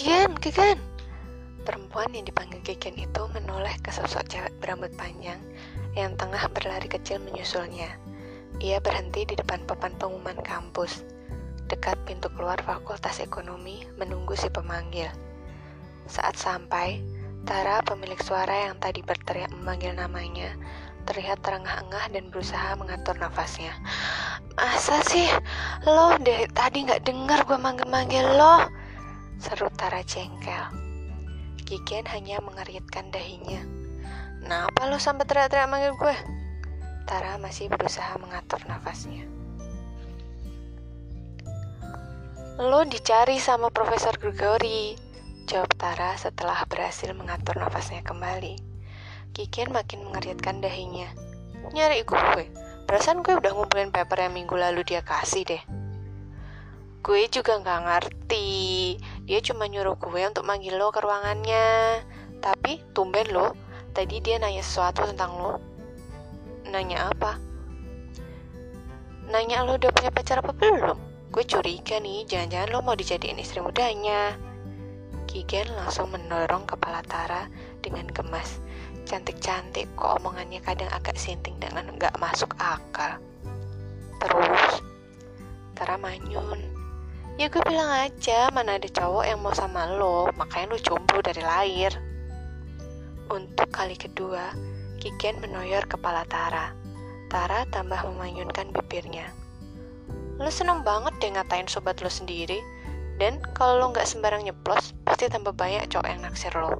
Kiken, 0.00 0.32
Kiken. 0.40 0.80
Perempuan 1.60 2.08
yang 2.16 2.24
dipanggil 2.24 2.64
Kiken 2.64 2.96
itu 2.96 3.22
menoleh 3.36 3.76
ke 3.84 3.92
sosok 3.92 4.32
cewek 4.32 4.48
berambut 4.56 4.88
panjang 4.96 5.36
yang 5.92 6.16
tengah 6.16 6.40
berlari 6.56 6.88
kecil 6.88 7.20
menyusulnya. 7.20 8.00
Ia 8.64 8.80
berhenti 8.80 9.28
di 9.28 9.36
depan 9.36 9.68
papan 9.68 9.92
pengumuman 10.00 10.40
kampus, 10.40 11.04
dekat 11.68 12.00
pintu 12.08 12.32
keluar 12.32 12.56
Fakultas 12.64 13.20
Ekonomi, 13.20 13.84
menunggu 14.00 14.32
si 14.40 14.48
pemanggil. 14.48 15.12
Saat 16.08 16.40
sampai, 16.40 17.04
Tara, 17.44 17.84
pemilik 17.84 18.24
suara 18.24 18.72
yang 18.72 18.80
tadi 18.80 19.04
berteriak 19.04 19.52
memanggil 19.52 19.92
namanya, 20.00 20.56
terlihat 21.04 21.44
terengah-engah 21.44 22.08
dan 22.08 22.32
berusaha 22.32 22.72
mengatur 22.80 23.20
nafasnya. 23.20 23.76
Masa 24.56 25.04
sih 25.04 25.28
lo 25.84 26.16
dari 26.24 26.48
tadi 26.56 26.88
nggak 26.88 27.04
dengar 27.04 27.44
gue 27.44 27.60
manggil-manggil 27.60 28.24
lo? 28.40 28.79
Seru 29.40 29.72
Tara 29.72 30.04
jengkel. 30.04 30.68
Kiken 31.64 32.04
hanya 32.12 32.44
mengeritkan 32.44 33.08
dahinya. 33.08 33.64
Kenapa 34.44 34.84
lo 34.84 35.00
sampai 35.00 35.24
teriak-teriak 35.24 35.64
manggil 35.64 35.96
gue? 35.96 36.16
Tara 37.08 37.40
masih 37.40 37.72
berusaha 37.72 38.20
mengatur 38.20 38.60
nafasnya. 38.68 39.24
Lo 42.60 42.84
dicari 42.84 43.40
sama 43.40 43.72
Profesor 43.72 44.12
Gregory, 44.20 44.92
jawab 45.48 45.72
Tara 45.80 46.20
setelah 46.20 46.60
berhasil 46.68 47.08
mengatur 47.16 47.56
nafasnya 47.56 48.04
kembali. 48.04 48.60
Kiken 49.32 49.72
makin 49.72 50.04
mengeritkan 50.04 50.60
dahinya. 50.60 51.08
Nyari 51.72 52.04
gue? 52.04 52.44
Perasaan 52.84 53.24
gue 53.24 53.40
udah 53.40 53.56
ngumpulin 53.56 53.88
paper 53.88 54.28
yang 54.28 54.36
minggu 54.36 54.52
lalu 54.52 54.84
dia 54.84 55.00
kasih 55.00 55.48
deh. 55.48 55.62
Gue 57.00 57.32
juga 57.32 57.56
nggak 57.56 57.80
ngerti. 57.88 58.50
Dia 59.30 59.38
cuma 59.38 59.70
nyuruh 59.70 59.94
gue 59.94 60.26
untuk 60.26 60.42
manggil 60.42 60.74
lo 60.74 60.90
ke 60.90 60.98
ruangannya. 60.98 62.02
Tapi 62.42 62.82
tumben 62.90 63.30
lo, 63.30 63.54
tadi 63.94 64.18
dia 64.18 64.42
nanya 64.42 64.58
sesuatu 64.58 65.06
tentang 65.06 65.38
lo. 65.38 65.54
Nanya 66.66 67.14
apa? 67.14 67.38
Nanya 69.30 69.62
lo 69.62 69.78
udah 69.78 69.94
punya 69.94 70.10
pacar 70.10 70.42
apa 70.42 70.50
belum? 70.50 70.98
Gue 71.30 71.46
curiga 71.46 72.02
nih, 72.02 72.26
jangan-jangan 72.26 72.74
lo 72.74 72.82
mau 72.82 72.98
dijadiin 72.98 73.38
istri 73.38 73.62
mudanya. 73.62 74.34
Kigen 75.30 75.78
langsung 75.78 76.10
mendorong 76.10 76.66
kepala 76.66 76.98
Tara 77.06 77.46
dengan 77.78 78.10
gemas. 78.10 78.58
Cantik-cantik, 79.06 79.86
kok 79.94 80.18
omongannya 80.18 80.58
kadang 80.58 80.90
agak 80.90 81.14
sinting 81.14 81.54
dengan 81.62 81.86
nggak 81.86 82.18
masuk 82.18 82.50
akal. 82.58 83.22
Terus, 84.18 84.82
Tara 85.78 85.94
manyun. 86.02 86.79
Ya 87.40 87.48
gue 87.48 87.64
bilang 87.64 87.88
aja 87.88 88.52
mana 88.52 88.76
ada 88.76 88.84
cowok 88.84 89.24
yang 89.24 89.40
mau 89.40 89.56
sama 89.56 89.88
lo, 89.96 90.28
makanya 90.36 90.76
lo 90.76 90.78
jomblo 90.84 91.24
dari 91.24 91.40
lahir. 91.40 91.88
Untuk 93.32 93.72
kali 93.72 93.96
kedua, 93.96 94.52
Kiken 95.00 95.40
menoyor 95.40 95.88
kepala 95.88 96.28
Tara. 96.28 96.76
Tara 97.32 97.64
tambah 97.72 97.96
memanyunkan 98.12 98.76
bibirnya. 98.76 99.32
Lo 100.36 100.52
seneng 100.52 100.84
banget 100.84 101.16
deh 101.16 101.32
ngatain 101.32 101.64
sobat 101.64 102.04
lo 102.04 102.12
sendiri, 102.12 102.60
dan 103.16 103.40
kalau 103.56 103.80
lo 103.80 103.96
nggak 103.96 104.04
sembarang 104.04 104.44
nyeplos, 104.44 104.92
pasti 105.08 105.32
tambah 105.32 105.56
banyak 105.56 105.88
cowok 105.88 106.12
yang 106.12 106.20
naksir 106.20 106.52
lo. 106.52 106.76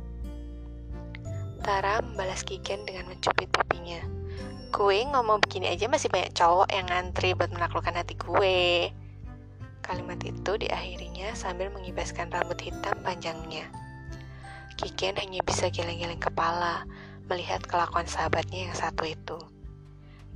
Tara 1.64 2.04
membalas 2.04 2.44
Kiken 2.44 2.84
dengan 2.84 3.08
mencubit 3.08 3.48
pipinya. 3.48 4.04
Gue 4.76 5.08
ngomong 5.08 5.40
begini 5.40 5.72
aja 5.72 5.88
masih 5.88 6.12
banyak 6.12 6.36
cowok 6.36 6.68
yang 6.68 6.84
ngantri 6.84 7.32
buat 7.32 7.48
menaklukkan 7.48 7.96
hati 7.96 8.12
gue. 8.12 8.92
Kalimat 9.80 10.20
itu 10.22 10.52
diakhirinya 10.60 11.32
sambil 11.32 11.72
mengibaskan 11.72 12.28
rambut 12.28 12.60
hitam 12.60 12.94
panjangnya. 13.00 13.66
Kiken 14.80 15.16
hanya 15.20 15.44
bisa 15.44 15.68
geleng-geleng 15.68 16.20
kepala 16.20 16.88
melihat 17.28 17.60
kelakuan 17.68 18.08
sahabatnya 18.08 18.68
yang 18.70 18.76
satu 18.76 19.04
itu. 19.04 19.38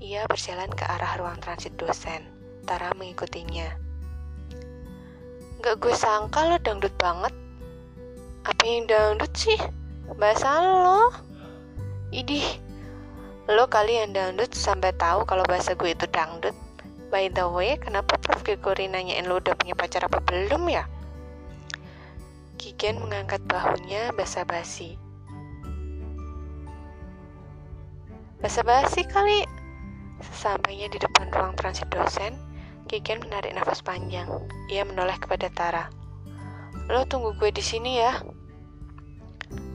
Ia 0.05 0.27
berjalan 0.27 0.69
ke 0.75 0.85
arah 0.85 1.17
ruang 1.17 1.39
transit 1.41 1.73
dosen. 1.81 2.27
Tara 2.65 2.93
mengikutinya. 2.97 3.69
Gak 5.65 5.81
gue 5.81 5.95
sangka 5.97 6.45
lo 6.49 6.57
dangdut 6.61 6.93
banget. 7.01 7.33
Apa 8.45 8.63
yang 8.65 8.85
dangdut 8.85 9.33
sih? 9.33 9.57
Bahasa 10.21 10.61
lo? 10.61 11.09
Idih, 12.13 12.45
lo 13.49 13.65
kali 13.69 13.97
yang 13.97 14.13
dangdut 14.13 14.53
sampai 14.53 14.93
tahu 14.97 15.25
kalau 15.25 15.45
bahasa 15.49 15.73
gue 15.73 15.93
itu 15.93 16.05
dangdut. 16.13 16.53
By 17.15 17.31
the 17.31 17.47
way, 17.47 17.79
kenapa 17.79 18.19
Prof. 18.19 18.43
Gregory 18.43 18.91
nanyain 18.91 19.31
lo 19.31 19.39
udah 19.39 19.55
punya 19.55 19.79
pacar 19.79 20.03
apa 20.03 20.19
belum 20.19 20.67
ya? 20.67 20.83
Kigen 22.59 22.99
mengangkat 22.99 23.39
bahunya 23.47 24.11
basa-basi. 24.19 24.99
Basa-basi 28.43 29.07
kali. 29.07 29.47
Sesampainya 30.27 30.91
di 30.91 30.99
depan 30.99 31.31
ruang 31.31 31.55
transit 31.55 31.87
dosen, 31.87 32.35
Kigen 32.91 33.23
menarik 33.23 33.55
nafas 33.55 33.79
panjang. 33.79 34.27
Ia 34.67 34.83
menoleh 34.83 35.15
kepada 35.15 35.47
Tara. 35.55 35.87
Lo 36.91 37.07
tunggu 37.07 37.31
gue 37.39 37.55
di 37.55 37.63
sini 37.63 38.03
ya. 38.03 38.27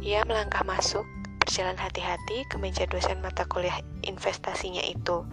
Ia 0.04 0.28
melangkah 0.28 0.68
masuk, 0.68 1.08
berjalan 1.40 1.80
hati-hati 1.80 2.44
ke 2.52 2.60
meja 2.60 2.84
dosen 2.84 3.24
mata 3.24 3.48
kuliah 3.48 3.80
investasinya 4.04 4.84
itu. 4.84 5.24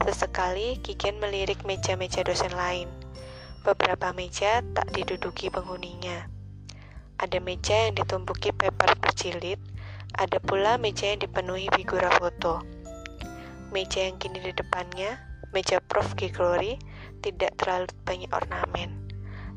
Sesekali 0.00 0.80
Kiken 0.80 1.20
melirik 1.20 1.68
meja-meja 1.68 2.24
dosen 2.24 2.56
lain. 2.56 2.88
Beberapa 3.60 4.16
meja 4.16 4.64
tak 4.72 4.88
diduduki 4.96 5.52
penghuninya. 5.52 6.26
Ada 7.20 7.38
meja 7.38 7.86
yang 7.86 7.94
ditumpuki 7.94 8.50
paper 8.50 8.98
berjilid, 8.98 9.60
ada 10.18 10.42
pula 10.42 10.80
meja 10.80 11.12
yang 11.12 11.20
dipenuhi 11.22 11.70
figura 11.76 12.10
foto. 12.16 12.64
Meja 13.70 14.08
yang 14.10 14.18
kini 14.18 14.42
di 14.42 14.50
depannya, 14.50 15.16
meja 15.54 15.78
Prof. 15.78 16.18
Gregory, 16.18 16.80
tidak 17.22 17.54
terlalu 17.60 17.86
banyak 18.02 18.28
ornamen. 18.34 18.90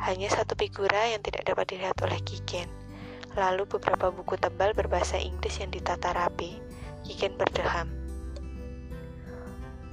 Hanya 0.05 0.29
satu 0.29 0.53
figura 0.53 1.09
yang 1.09 1.25
tidak 1.25 1.49
dapat 1.49 1.73
dilihat 1.73 1.97
oleh 2.05 2.21
Kiken. 2.21 2.69
Lalu 3.33 3.65
beberapa 3.65 4.13
buku 4.13 4.37
tebal 4.37 4.77
berbahasa 4.77 5.17
Inggris 5.17 5.57
yang 5.57 5.73
ditata 5.73 6.13
rapi. 6.13 6.61
Kiken 7.01 7.33
berdeham. 7.35 8.04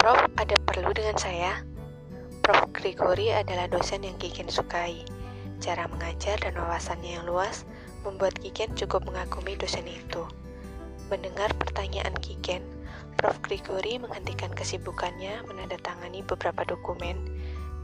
Prof, 0.02 0.18
ada 0.34 0.58
perlu 0.66 0.90
dengan 0.90 1.14
saya? 1.14 1.62
Prof. 2.42 2.74
Gregory 2.74 3.30
adalah 3.30 3.70
dosen 3.70 4.02
yang 4.02 4.18
Kiken 4.18 4.50
sukai. 4.50 5.06
Cara 5.62 5.86
mengajar 5.86 6.42
dan 6.42 6.58
wawasannya 6.58 7.22
yang 7.22 7.24
luas 7.30 7.62
membuat 8.02 8.34
Kiken 8.42 8.74
cukup 8.74 9.06
mengagumi 9.06 9.54
dosen 9.54 9.86
itu. 9.86 10.26
Mendengar 11.06 11.54
pertanyaan 11.54 12.18
Kiken, 12.18 12.66
Prof. 13.14 13.38
Gregory 13.46 14.02
menghentikan 14.02 14.50
kesibukannya 14.50 15.46
menandatangani 15.46 16.26
beberapa 16.26 16.66
dokumen 16.66 17.22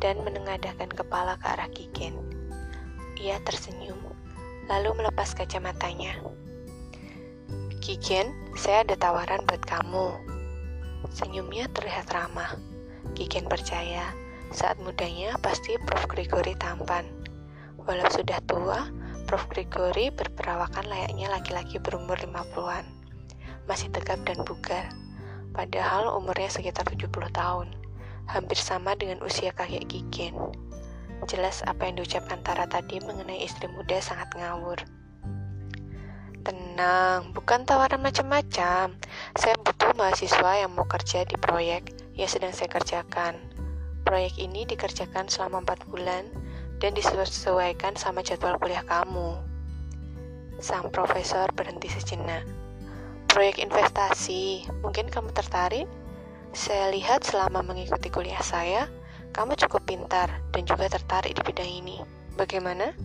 dan 0.02 0.18
menengadahkan 0.26 0.90
kepala 0.90 1.38
ke 1.38 1.46
arah 1.54 1.70
Kiken. 1.70 2.18
Ia 3.22 3.38
tersenyum, 3.46 4.02
lalu 4.66 4.90
melepas 4.98 5.38
kacamatanya. 5.38 6.18
Kiken, 7.78 8.34
saya 8.58 8.82
ada 8.82 8.98
tawaran 8.98 9.46
buat 9.46 9.62
kamu. 9.62 10.37
Senyumnya 11.12 11.68
terlihat 11.72 12.12
ramah. 12.12 12.56
Kiken 13.16 13.48
percaya, 13.48 14.12
saat 14.48 14.80
mudanya 14.80 15.36
pasti 15.40 15.76
Prof. 15.84 16.08
Gregory 16.08 16.56
tampan. 16.56 17.04
Walau 17.84 18.08
sudah 18.12 18.40
tua, 18.48 18.88
Prof. 19.28 19.44
Gregory 19.52 20.08
berperawakan 20.12 20.88
layaknya 20.88 21.28
laki-laki 21.28 21.76
berumur 21.80 22.16
50-an. 22.16 22.84
Masih 23.68 23.92
tegap 23.92 24.20
dan 24.24 24.40
bugar. 24.44 24.88
Padahal 25.52 26.16
umurnya 26.16 26.48
sekitar 26.48 26.88
70 26.88 27.12
tahun. 27.32 27.68
Hampir 28.28 28.60
sama 28.60 28.92
dengan 28.96 29.24
usia 29.24 29.52
kakek 29.52 29.88
Kiken. 29.88 30.36
Jelas 31.26 31.64
apa 31.66 31.88
yang 31.88 31.98
diucapkan 31.98 32.40
Tara 32.46 32.68
tadi 32.68 33.00
mengenai 33.02 33.42
istri 33.42 33.66
muda 33.72 33.98
sangat 33.98 34.30
ngawur. 34.36 34.78
Tenang, 36.48 37.36
bukan 37.36 37.68
tawaran 37.68 38.00
macam-macam. 38.00 38.96
Saya 39.36 39.54
butuh 39.60 39.92
mahasiswa 40.00 40.64
yang 40.64 40.72
mau 40.72 40.88
kerja 40.88 41.28
di 41.28 41.36
proyek 41.36 41.92
yang 42.16 42.24
sedang 42.24 42.56
saya 42.56 42.72
kerjakan. 42.72 43.36
Proyek 44.00 44.40
ini 44.40 44.64
dikerjakan 44.64 45.28
selama 45.28 45.60
4 45.76 45.92
bulan 45.92 46.24
dan 46.80 46.96
disesuaikan 46.96 48.00
sama 48.00 48.24
jadwal 48.24 48.56
kuliah 48.56 48.80
kamu. 48.88 49.36
Sang 50.56 50.88
profesor 50.88 51.52
berhenti 51.52 51.92
sejenak. 51.92 52.48
Proyek 53.28 53.60
investasi, 53.60 54.72
mungkin 54.80 55.12
kamu 55.12 55.36
tertarik? 55.36 55.84
Saya 56.56 56.88
lihat 56.88 57.28
selama 57.28 57.60
mengikuti 57.60 58.08
kuliah 58.08 58.40
saya, 58.40 58.88
kamu 59.36 59.52
cukup 59.68 59.84
pintar 59.84 60.32
dan 60.56 60.64
juga 60.64 60.88
tertarik 60.88 61.36
di 61.36 61.44
bidang 61.44 61.68
ini. 61.68 62.00
Bagaimana? 62.40 62.96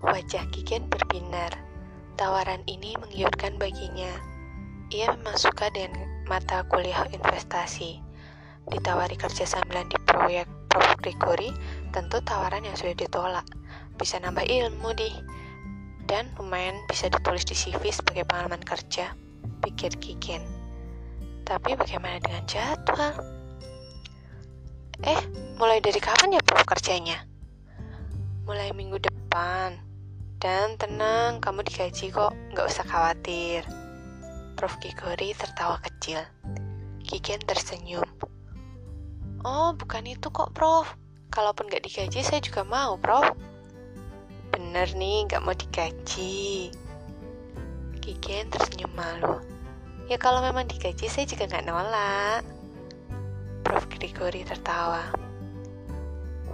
Wajah 0.00 0.48
Kiken 0.48 0.88
berbinar. 0.88 1.52
Tawaran 2.16 2.64
ini 2.64 2.96
menggiurkan 2.96 3.60
baginya. 3.60 4.08
Ia 4.88 5.12
memang 5.12 5.36
suka 5.36 5.68
dengan 5.68 6.24
mata 6.24 6.64
kuliah 6.72 7.04
investasi. 7.12 8.00
Ditawari 8.64 9.20
kerja 9.20 9.44
sambilan 9.44 9.92
di 9.92 10.00
proyek 10.08 10.48
Prof. 10.72 10.96
Gregory, 11.04 11.52
tentu 11.92 12.20
tawaran 12.24 12.64
yang 12.64 12.76
sudah 12.76 12.96
ditolak. 12.96 13.44
bisa 14.00 14.16
nambah 14.16 14.48
ilmu 14.48 14.96
di 14.96 15.12
dan 16.08 16.32
lumayan 16.40 16.80
bisa 16.88 17.12
ditulis 17.12 17.44
di 17.44 17.52
CV 17.52 17.92
sebagai 17.92 18.24
pengalaman 18.24 18.64
kerja, 18.64 19.12
pikir 19.60 19.92
Kiken. 20.00 20.40
Tapi 21.44 21.76
bagaimana 21.76 22.16
dengan 22.24 22.48
jadwal? 22.48 23.12
Eh, 25.04 25.20
mulai 25.60 25.84
dari 25.84 26.00
kapan 26.00 26.32
ya 26.32 26.40
prof 26.40 26.64
kerjanya? 26.64 27.20
Mulai 28.48 28.72
minggu 28.72 28.96
depan. 28.96 29.89
Dan 30.40 30.80
tenang, 30.80 31.36
kamu 31.44 31.60
digaji 31.68 32.08
kok, 32.08 32.32
nggak 32.56 32.64
usah 32.64 32.88
khawatir. 32.88 33.60
Prof 34.56 34.72
Kigori 34.80 35.36
tertawa 35.36 35.76
kecil. 35.84 36.24
Kiken 37.04 37.44
tersenyum. 37.44 38.08
Oh, 39.44 39.76
bukan 39.76 40.08
itu 40.08 40.32
kok, 40.32 40.56
Prof. 40.56 40.96
Kalaupun 41.28 41.68
nggak 41.68 41.84
digaji, 41.84 42.24
saya 42.24 42.40
juga 42.40 42.64
mau, 42.64 42.96
Prof. 42.96 43.36
Bener 44.48 44.88
nih, 44.96 45.28
nggak 45.28 45.44
mau 45.44 45.52
digaji. 45.52 46.72
Kiken 48.00 48.48
tersenyum 48.48 48.96
malu. 48.96 49.44
Ya 50.08 50.16
kalau 50.16 50.40
memang 50.40 50.64
digaji, 50.64 51.04
saya 51.12 51.28
juga 51.28 51.52
nggak 51.52 51.68
nolak. 51.68 52.48
Prof 53.60 53.84
Grigori 53.92 54.40
tertawa. 54.48 55.29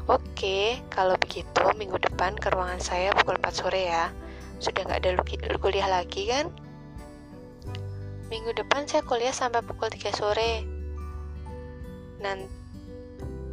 Oke, 0.06 0.78
kalau 0.86 1.18
begitu 1.18 1.62
minggu 1.74 1.98
depan 1.98 2.38
ke 2.38 2.54
ruangan 2.54 2.78
saya 2.78 3.10
pukul 3.10 3.42
4 3.42 3.50
sore 3.50 3.90
ya. 3.90 4.14
Sudah 4.62 4.86
nggak 4.86 5.00
ada 5.02 5.10
kuliah 5.58 5.90
lagi 5.90 6.30
kan? 6.30 6.46
Minggu 8.30 8.54
depan 8.54 8.86
saya 8.86 9.02
kuliah 9.02 9.34
sampai 9.34 9.66
pukul 9.66 9.90
3 9.90 10.14
sore. 10.14 10.62
Nanti 12.22 12.66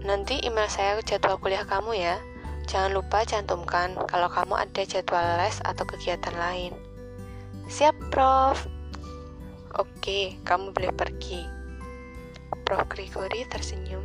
Nanti 0.04 0.36
email 0.44 0.68
saya 0.68 1.00
jadwal 1.00 1.40
kuliah 1.40 1.64
kamu 1.64 1.96
ya. 1.96 2.20
Jangan 2.68 2.92
lupa 2.92 3.24
cantumkan 3.24 3.96
kalau 4.12 4.28
kamu 4.28 4.60
ada 4.60 4.84
jadwal 4.84 5.24
les 5.40 5.64
atau 5.64 5.88
kegiatan 5.88 6.36
lain. 6.36 6.76
Siap, 7.72 7.96
Prof. 8.12 8.68
Oke, 9.80 10.36
kamu 10.44 10.76
boleh 10.76 10.92
pergi. 10.92 11.48
Prof. 12.68 12.84
Grigori 12.92 13.48
tersenyum 13.48 14.04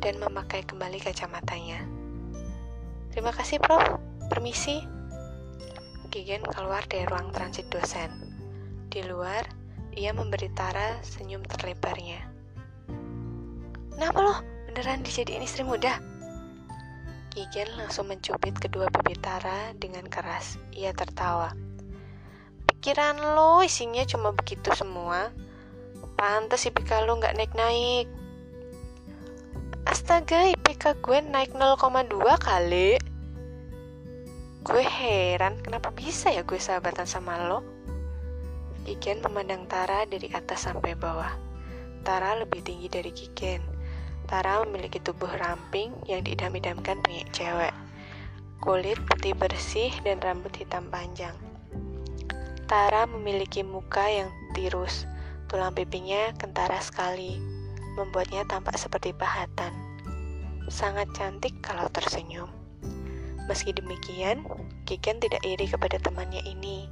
dan 0.00 0.16
memakai 0.16 0.64
kembali 0.64 0.98
kacamatanya. 1.00 1.84
Terima 3.12 3.30
kasih, 3.30 3.60
Prof. 3.60 4.00
Permisi. 4.32 4.80
Gigen 6.10 6.42
keluar 6.42 6.82
dari 6.90 7.06
ruang 7.06 7.30
transit 7.30 7.70
dosen. 7.70 8.10
Di 8.90 9.06
luar, 9.06 9.46
ia 9.94 10.10
memberi 10.10 10.50
Tara 10.50 10.98
senyum 11.06 11.44
terlebarnya. 11.46 12.18
Kenapa 13.94 14.18
loh? 14.18 14.38
Beneran 14.66 15.06
dijadiin 15.06 15.46
istri 15.46 15.62
muda? 15.62 16.00
Gigen 17.30 17.70
langsung 17.78 18.10
mencubit 18.10 18.58
kedua 18.58 18.90
bibir 18.90 19.18
Tara 19.22 19.70
dengan 19.78 20.06
keras. 20.10 20.58
Ia 20.74 20.90
tertawa. 20.90 21.54
Pikiran 22.66 23.36
lo 23.36 23.62
isinya 23.62 24.02
cuma 24.02 24.34
begitu 24.34 24.74
semua. 24.74 25.30
Pantes 26.18 26.66
IPK 26.66 27.06
lo 27.06 27.18
nggak 27.22 27.38
naik-naik. 27.38 28.19
Astaga, 29.88 30.48
IPK 30.50 31.00
gue 31.00 31.18
naik 31.24 31.56
0,2 31.56 32.12
kali. 32.36 33.00
Gue 34.60 34.84
heran 34.84 35.60
kenapa 35.64 35.94
bisa 35.94 36.28
ya 36.28 36.44
gue 36.44 36.60
sahabatan 36.60 37.08
sama 37.08 37.48
lo. 37.48 37.64
Gigen 38.84 39.24
memandang 39.24 39.64
Tara 39.70 40.04
dari 40.04 40.28
atas 40.32 40.68
sampai 40.68 40.96
bawah. 40.96 41.32
Tara 42.04 42.36
lebih 42.36 42.64
tinggi 42.64 42.88
dari 42.88 43.12
Gigen 43.12 43.80
Tara 44.30 44.62
memiliki 44.62 45.02
tubuh 45.02 45.26
ramping 45.26 45.90
yang 46.06 46.22
diidam-idamkan 46.22 47.02
banyak 47.02 47.26
cewek. 47.34 47.74
Kulit 48.62 49.02
putih 49.02 49.34
bersih 49.34 49.90
dan 50.06 50.22
rambut 50.22 50.54
hitam 50.54 50.86
panjang. 50.86 51.34
Tara 52.70 53.10
memiliki 53.10 53.66
muka 53.66 54.06
yang 54.06 54.30
tirus, 54.54 55.02
tulang 55.50 55.74
pipinya 55.74 56.30
kentara 56.38 56.78
sekali, 56.78 57.42
membuatnya 57.98 58.46
tampak 58.46 58.78
seperti 58.78 59.10
pahatan. 59.14 59.72
Sangat 60.70 61.10
cantik 61.16 61.58
kalau 61.64 61.90
tersenyum. 61.90 62.50
Meski 63.50 63.74
demikian, 63.74 64.46
Kiken 64.86 65.18
tidak 65.18 65.42
iri 65.42 65.66
kepada 65.66 65.98
temannya 65.98 66.42
ini. 66.46 66.86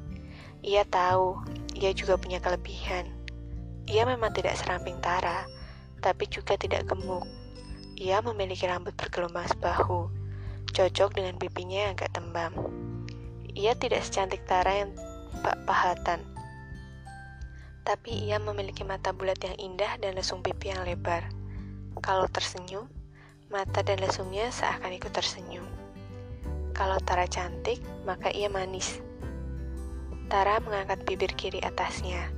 Ia 0.66 0.82
tahu, 0.86 1.38
ia 1.78 1.94
juga 1.94 2.18
punya 2.18 2.42
kelebihan. 2.42 3.06
Ia 3.86 4.02
memang 4.02 4.34
tidak 4.34 4.58
seramping 4.58 4.98
Tara, 4.98 5.46
tapi 6.02 6.26
juga 6.26 6.58
tidak 6.58 6.90
gemuk. 6.90 7.22
Ia 7.98 8.22
memiliki 8.22 8.66
rambut 8.66 8.94
bergelombang 8.98 9.46
sebahu, 9.50 10.10
cocok 10.74 11.10
dengan 11.14 11.38
pipinya 11.38 11.90
yang 11.90 11.92
agak 11.94 12.10
tembam. 12.14 12.54
Ia 13.54 13.74
tidak 13.78 14.02
secantik 14.06 14.42
Tara 14.46 14.86
yang 14.86 14.90
pahatan, 15.66 16.26
tapi 17.88 18.28
ia 18.28 18.36
memiliki 18.36 18.84
mata 18.84 19.16
bulat 19.16 19.40
yang 19.40 19.56
indah 19.56 19.96
dan 19.96 20.12
lesung 20.12 20.44
pipi 20.44 20.68
yang 20.68 20.84
lebar. 20.84 21.24
Kalau 22.04 22.28
tersenyum, 22.28 22.84
mata 23.48 23.80
dan 23.80 23.96
lesungnya 24.04 24.52
seakan 24.52 24.92
ikut 24.92 25.08
tersenyum. 25.08 25.64
Kalau 26.76 27.00
Tara 27.00 27.24
cantik, 27.24 27.80
maka 28.04 28.28
ia 28.28 28.52
manis. 28.52 29.00
Tara 30.28 30.60
mengangkat 30.60 31.08
bibir 31.08 31.32
kiri 31.32 31.64
atasnya 31.64 32.28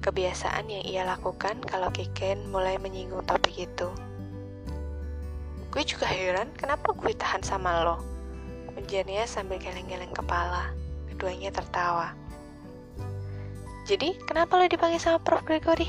kebiasaan 0.00 0.72
yang 0.72 0.84
ia 0.84 1.02
lakukan 1.04 1.60
kalau 1.60 1.92
Kiken 1.92 2.48
mulai 2.48 2.80
menyinggung 2.80 3.24
topik 3.28 3.68
itu. 3.68 3.88
Gue 5.70 5.84
juga 5.84 6.08
heran 6.08 6.50
kenapa 6.56 6.96
gue 6.96 7.12
tahan 7.12 7.44
sama 7.44 7.84
lo. 7.84 7.96
Ujarnya 8.80 9.28
sambil 9.28 9.60
geleng-geleng 9.60 10.10
kepala. 10.10 10.72
Keduanya 11.12 11.52
tertawa. 11.52 12.19
Jadi, 13.88 14.16
kenapa 14.28 14.60
lo 14.60 14.68
dipanggil 14.68 15.00
sama 15.00 15.20
Prof. 15.20 15.44
Gregory? 15.44 15.88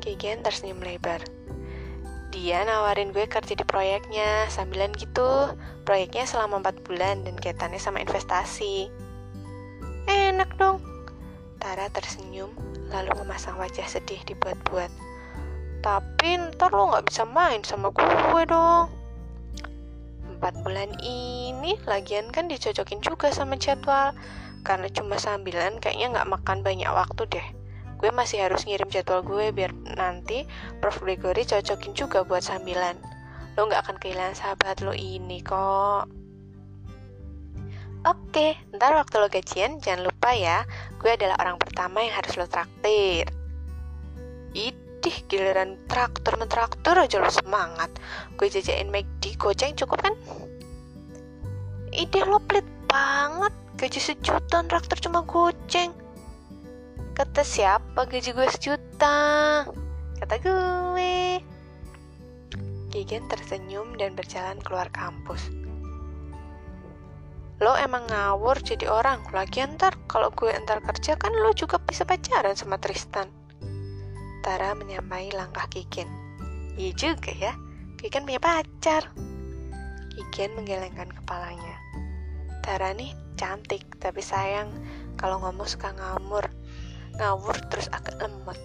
Kiken 0.00 0.44
tersenyum 0.44 0.80
lebar. 0.84 1.24
Dia 2.34 2.66
nawarin 2.68 3.16
gue 3.16 3.24
kerja 3.24 3.56
di 3.56 3.64
proyeknya, 3.64 4.44
sambilan 4.52 4.92
gitu. 4.98 5.56
Proyeknya 5.88 6.28
selama 6.28 6.60
4 6.60 6.84
bulan 6.84 7.24
dan 7.24 7.38
kaitannya 7.40 7.80
sama 7.80 8.02
investasi. 8.04 8.92
Enak 10.06 10.52
dong. 10.60 10.84
Tara 11.56 11.88
tersenyum 11.90 12.52
lalu 12.92 13.10
memasang 13.24 13.56
wajah 13.56 13.88
sedih 13.88 14.20
dibuat-buat. 14.28 14.92
Tapi 15.80 16.28
ntar 16.52 16.70
lo 16.76 16.92
gak 16.92 17.08
bisa 17.08 17.24
main 17.24 17.64
sama 17.64 17.88
gue 17.90 18.42
dong. 18.46 18.92
Empat 20.36 20.54
bulan 20.60 20.92
ini 21.00 21.80
lagian 21.88 22.28
kan 22.28 22.46
dicocokin 22.46 23.00
juga 23.00 23.32
sama 23.32 23.56
jadwal. 23.56 24.12
Karena 24.66 24.90
cuma 24.90 25.14
sambilan 25.14 25.78
kayaknya 25.78 26.10
gak 26.10 26.26
makan 26.26 26.66
banyak 26.66 26.90
waktu 26.90 27.22
deh. 27.30 27.46
Gue 28.02 28.10
masih 28.10 28.42
harus 28.42 28.66
ngirim 28.66 28.90
jadwal 28.90 29.22
gue 29.22 29.54
biar 29.54 29.70
nanti 29.94 30.42
Prof. 30.82 30.98
Gregory 31.06 31.46
cocokin 31.46 31.94
juga 31.94 32.26
buat 32.26 32.42
sambilan. 32.42 32.98
Lo 33.54 33.70
gak 33.70 33.86
akan 33.86 33.96
kehilangan 34.02 34.34
sahabat 34.34 34.82
lo 34.82 34.90
ini 34.90 35.38
kok. 35.38 36.10
Oke, 38.06 38.54
ntar 38.70 38.94
waktu 38.94 39.18
lo 39.18 39.26
gajian 39.26 39.82
jangan 39.82 40.06
lupa 40.06 40.30
ya, 40.30 40.62
gue 41.02 41.10
adalah 41.10 41.42
orang 41.42 41.58
pertama 41.58 42.06
yang 42.06 42.14
harus 42.14 42.38
lo 42.38 42.46
traktir. 42.46 43.26
Idih, 44.54 45.16
giliran 45.26 45.74
traktor 45.90 46.38
mentraktor 46.38 46.94
aja 47.02 47.18
lo 47.18 47.26
semangat. 47.34 47.90
Gue 48.38 48.46
jajain 48.46 48.86
McD, 48.94 49.34
goceng 49.34 49.74
cukup 49.74 50.06
kan? 50.06 50.14
Idih 51.90 52.30
lo 52.30 52.38
pelit 52.46 52.75
banget, 52.88 53.52
gaji 53.78 54.00
sejuta 54.00 54.62
traktor 54.66 54.98
cuma 55.02 55.22
goceng. 55.26 55.92
Kata 57.12 57.42
siapa 57.42 58.06
gaji 58.06 58.30
gue 58.32 58.48
sejuta? 58.50 59.18
Kata 60.22 60.34
gue. 60.40 61.42
Gigen 62.90 63.28
tersenyum 63.28 63.98
dan 64.00 64.16
berjalan 64.16 64.56
keluar 64.62 64.88
kampus 64.88 65.52
lo 67.56 67.72
emang 67.72 68.04
ngawur 68.12 68.60
jadi 68.60 68.84
orang 68.84 69.24
lagi 69.32 69.64
ntar 69.64 69.96
kalau 70.04 70.28
gue 70.28 70.52
ntar 70.60 70.84
kerja 70.84 71.16
kan 71.16 71.32
lo 71.32 71.56
juga 71.56 71.80
bisa 71.80 72.04
pacaran 72.04 72.52
sama 72.52 72.76
Tristan 72.76 73.32
Tara 74.44 74.76
menyamai 74.76 75.32
langkah 75.32 75.64
Kikin 75.72 76.04
iya 76.76 76.92
juga 76.92 77.32
ya 77.32 77.56
Kikin 77.96 78.28
punya 78.28 78.44
pacar 78.44 79.08
Kikin 80.12 80.52
menggelengkan 80.52 81.08
kepalanya 81.08 81.80
Tara 82.66 82.90
nih 82.90 83.14
cantik 83.38 83.86
tapi 84.02 84.18
sayang 84.18 84.74
kalau 85.14 85.38
ngomong 85.38 85.70
suka 85.70 85.94
ngamur 85.94 86.50
ngawur 87.14 87.54
terus 87.70 87.86
agak 87.94 88.18
lemot 88.18 88.58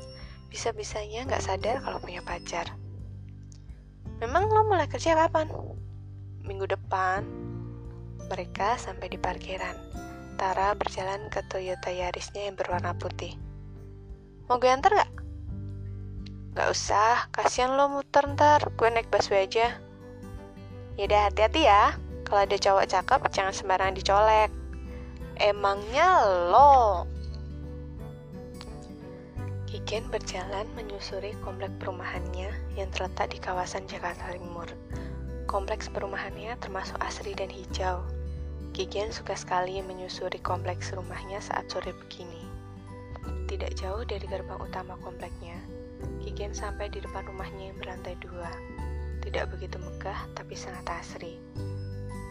bisa-bisanya 0.49 1.29
nggak 1.29 1.45
sadar 1.45 1.85
kalau 1.85 2.01
punya 2.01 2.25
pacar 2.25 2.65
memang 4.17 4.49
lo 4.49 4.65
mulai 4.65 4.89
kerja 4.89 5.13
kapan? 5.13 5.53
minggu 6.41 6.65
depan 6.65 7.21
mereka 8.31 8.79
sampai 8.79 9.11
di 9.11 9.19
parkiran. 9.19 9.75
Tara 10.39 10.71
berjalan 10.71 11.27
ke 11.27 11.43
Toyota 11.51 11.91
Yarisnya 11.91 12.47
yang 12.47 12.55
berwarna 12.55 12.95
putih. 12.95 13.35
Mau 14.47 14.55
gue 14.55 14.71
antar 14.71 14.95
gak? 14.95 15.11
Gak 16.55 16.67
usah, 16.71 17.27
kasihan 17.35 17.75
lo 17.75 17.91
muter 17.91 18.23
ntar, 18.31 18.71
gue 18.79 18.87
naik 18.87 19.11
busway 19.11 19.51
aja. 19.51 19.75
Yaudah 20.95 21.27
hati-hati 21.27 21.67
ya, 21.67 21.95
kalau 22.31 22.47
ada 22.47 22.55
cowok 22.55 22.87
cakep 22.87 23.19
jangan 23.35 23.51
sembarangan 23.51 23.91
dicolek. 23.99 24.47
Emangnya 25.35 26.23
lo? 26.47 27.03
Kiken 29.67 30.07
berjalan 30.07 30.63
menyusuri 30.79 31.35
komplek 31.43 31.75
perumahannya 31.75 32.55
yang 32.79 32.87
terletak 32.95 33.35
di 33.35 33.39
kawasan 33.43 33.83
Jakarta 33.83 34.31
Timur. 34.31 34.71
Kompleks 35.43 35.91
perumahannya 35.91 36.55
termasuk 36.63 36.95
asri 37.03 37.35
dan 37.35 37.51
hijau. 37.51 37.99
Kiken 38.71 39.11
suka 39.11 39.35
sekali 39.35 39.83
menyusuri 39.83 40.39
kompleks 40.39 40.95
rumahnya 40.95 41.43
saat 41.43 41.67
sore 41.67 41.91
begini. 41.91 42.47
Tidak 43.51 43.75
jauh 43.75 44.07
dari 44.07 44.23
gerbang 44.23 44.63
utama 44.63 44.95
kompleknya, 45.03 45.59
Kiken 46.23 46.55
sampai 46.55 46.87
di 46.87 47.03
depan 47.03 47.27
rumahnya 47.27 47.75
yang 47.75 47.77
berlantai 47.83 48.15
dua. 48.23 48.47
Tidak 49.19 49.51
begitu 49.51 49.75
megah, 49.83 50.31
tapi 50.31 50.55
sangat 50.55 50.87
asri. 50.95 51.35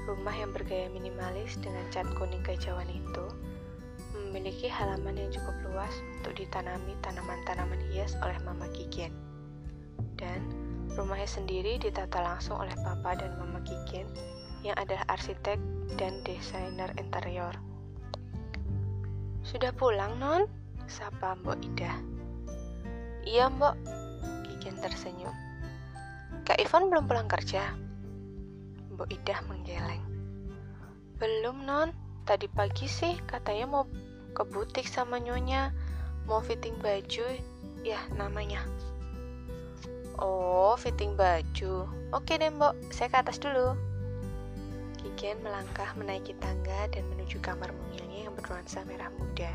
Rumah 0.09 0.33
yang 0.33 0.51
bergaya 0.57 0.89
minimalis 0.89 1.61
dengan 1.61 1.85
cat 1.93 2.09
kuning 2.17 2.41
kehijauan 2.41 2.89
itu 2.89 3.27
memiliki 4.17 4.71
halaman 4.71 5.19
yang 5.19 5.31
cukup 5.35 5.57
luas 5.67 5.95
untuk 6.21 6.39
ditanami 6.39 6.95
tanaman-tanaman 7.03 7.83
hias 7.91 8.15
oleh 8.23 8.39
Mama 8.47 8.71
Kigen. 8.71 9.11
Dan 10.17 10.41
rumahnya 10.95 11.27
sendiri 11.27 11.83
ditata 11.83 12.23
langsung 12.23 12.57
oleh 12.63 12.73
Papa 12.81 13.19
dan 13.19 13.35
Mama 13.37 13.59
Kigen 13.67 14.07
yang 14.63 14.77
adalah 14.79 15.03
arsitek 15.11 15.59
dan 15.99 16.23
desainer 16.23 16.93
interior. 17.01 17.57
Sudah 19.43 19.73
pulang, 19.75 20.21
Non? 20.21 20.45
Sapa 20.87 21.35
Mbok 21.39 21.59
Ida. 21.65 21.93
Iya, 23.27 23.51
Mbok. 23.51 23.75
Kigen 24.47 24.77
tersenyum. 24.79 25.35
Kak 26.45 26.61
Ivan 26.61 26.93
belum 26.93 27.09
pulang 27.09 27.27
kerja? 27.31 27.90
Mbok 29.01 29.17
Ida 29.17 29.41
menggeleng. 29.49 30.05
Belum, 31.17 31.65
Non. 31.65 31.89
Tadi 32.29 32.53
pagi 32.53 32.85
sih 32.85 33.17
katanya 33.25 33.65
mau 33.65 33.89
ke 34.31 34.47
butik 34.47 34.87
sama 34.87 35.19
nyonya 35.19 35.75
mau 36.31 36.39
fitting 36.39 36.79
baju 36.79 37.27
ya 37.83 37.99
namanya 38.15 38.63
oh 40.23 40.79
fitting 40.79 41.19
baju 41.19 41.91
oke 42.15 42.31
deh 42.31 42.51
mbok 42.55 42.79
saya 42.95 43.11
ke 43.11 43.19
atas 43.19 43.43
dulu 43.43 43.75
Kigen 45.01 45.41
melangkah 45.41 45.97
menaiki 45.97 46.37
tangga 46.45 46.85
dan 46.93 47.09
menuju 47.09 47.41
kamar 47.41 47.73
mungilnya 47.73 48.29
yang 48.29 48.37
bernuansa 48.37 48.85
merah 48.85 49.09
muda. 49.17 49.49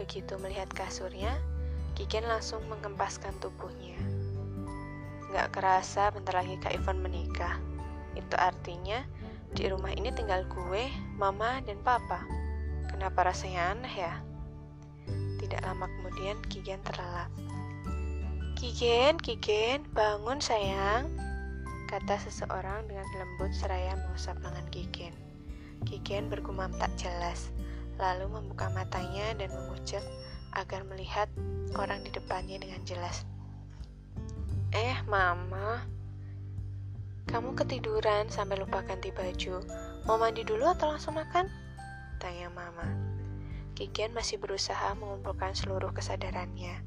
Begitu 0.00 0.40
melihat 0.40 0.64
kasurnya, 0.72 1.36
Kigen 1.92 2.24
langsung 2.24 2.64
mengempaskan 2.72 3.36
tubuhnya. 3.44 4.00
Gak 5.28 5.52
kerasa 5.52 6.08
bentar 6.08 6.40
lagi 6.40 6.56
Kak 6.56 6.72
Ivan 6.72 7.04
menikah. 7.04 7.60
Itu 8.14 8.34
artinya 8.38 9.02
di 9.54 9.70
rumah 9.70 9.94
ini 9.94 10.10
tinggal 10.10 10.42
gue, 10.50 10.90
mama, 11.14 11.62
dan 11.62 11.78
papa. 11.86 12.26
Kenapa 12.90 13.30
rasanya 13.30 13.74
aneh 13.74 13.94
ya? 13.94 14.14
Tidak 15.38 15.60
lama 15.62 15.86
kemudian 16.00 16.38
Kigen 16.50 16.82
terlelap. 16.82 17.30
Kigen, 18.58 19.20
Kigen, 19.20 19.86
bangun 19.92 20.40
sayang, 20.40 21.10
kata 21.90 22.16
seseorang 22.18 22.86
dengan 22.90 23.06
lembut 23.18 23.52
seraya 23.54 23.94
mengusap 23.94 24.38
lengan 24.42 24.66
Kigen. 24.70 25.14
Kigen 25.84 26.32
bergumam 26.32 26.72
tak 26.80 26.90
jelas, 26.96 27.52
lalu 28.00 28.26
membuka 28.30 28.72
matanya 28.72 29.36
dan 29.36 29.52
mengucap 29.52 30.02
agar 30.54 30.82
melihat 30.86 31.28
orang 31.76 32.02
di 32.02 32.10
depannya 32.14 32.58
dengan 32.58 32.80
jelas. 32.86 33.26
Eh, 34.74 34.96
Mama, 35.06 35.86
kamu 37.28 37.56
ketiduran 37.56 38.28
sampai 38.28 38.60
lupa 38.60 38.84
ganti 38.84 39.08
baju. 39.10 39.64
Mau 40.04 40.16
mandi 40.20 40.44
dulu 40.44 40.68
atau 40.68 40.92
langsung 40.92 41.16
makan? 41.16 41.64
tanya 42.24 42.48
Mama. 42.48 42.88
Kikian 43.76 44.16
masih 44.16 44.40
berusaha 44.40 44.96
mengumpulkan 44.96 45.52
seluruh 45.52 45.92
kesadarannya. 45.92 46.80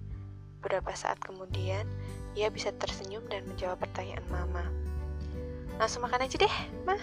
Beberapa 0.57 0.97
saat 0.97 1.21
kemudian, 1.21 1.85
ia 2.33 2.49
bisa 2.49 2.73
tersenyum 2.73 3.21
dan 3.29 3.45
menjawab 3.45 3.77
pertanyaan 3.77 4.25
Mama. 4.33 4.65
Langsung 5.77 6.01
makan 6.01 6.25
aja 6.25 6.41
deh, 6.41 6.55
Ma. 6.89 6.97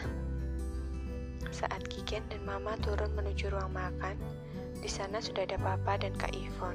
Saat 1.54 1.86
Kikian 1.86 2.26
dan 2.26 2.42
Mama 2.42 2.74
turun 2.82 3.14
menuju 3.14 3.54
ruang 3.54 3.70
makan, 3.70 4.18
di 4.82 4.90
sana 4.90 5.22
sudah 5.22 5.46
ada 5.46 5.54
Papa 5.54 5.94
dan 6.02 6.10
Kak 6.18 6.34
Ivon. 6.34 6.74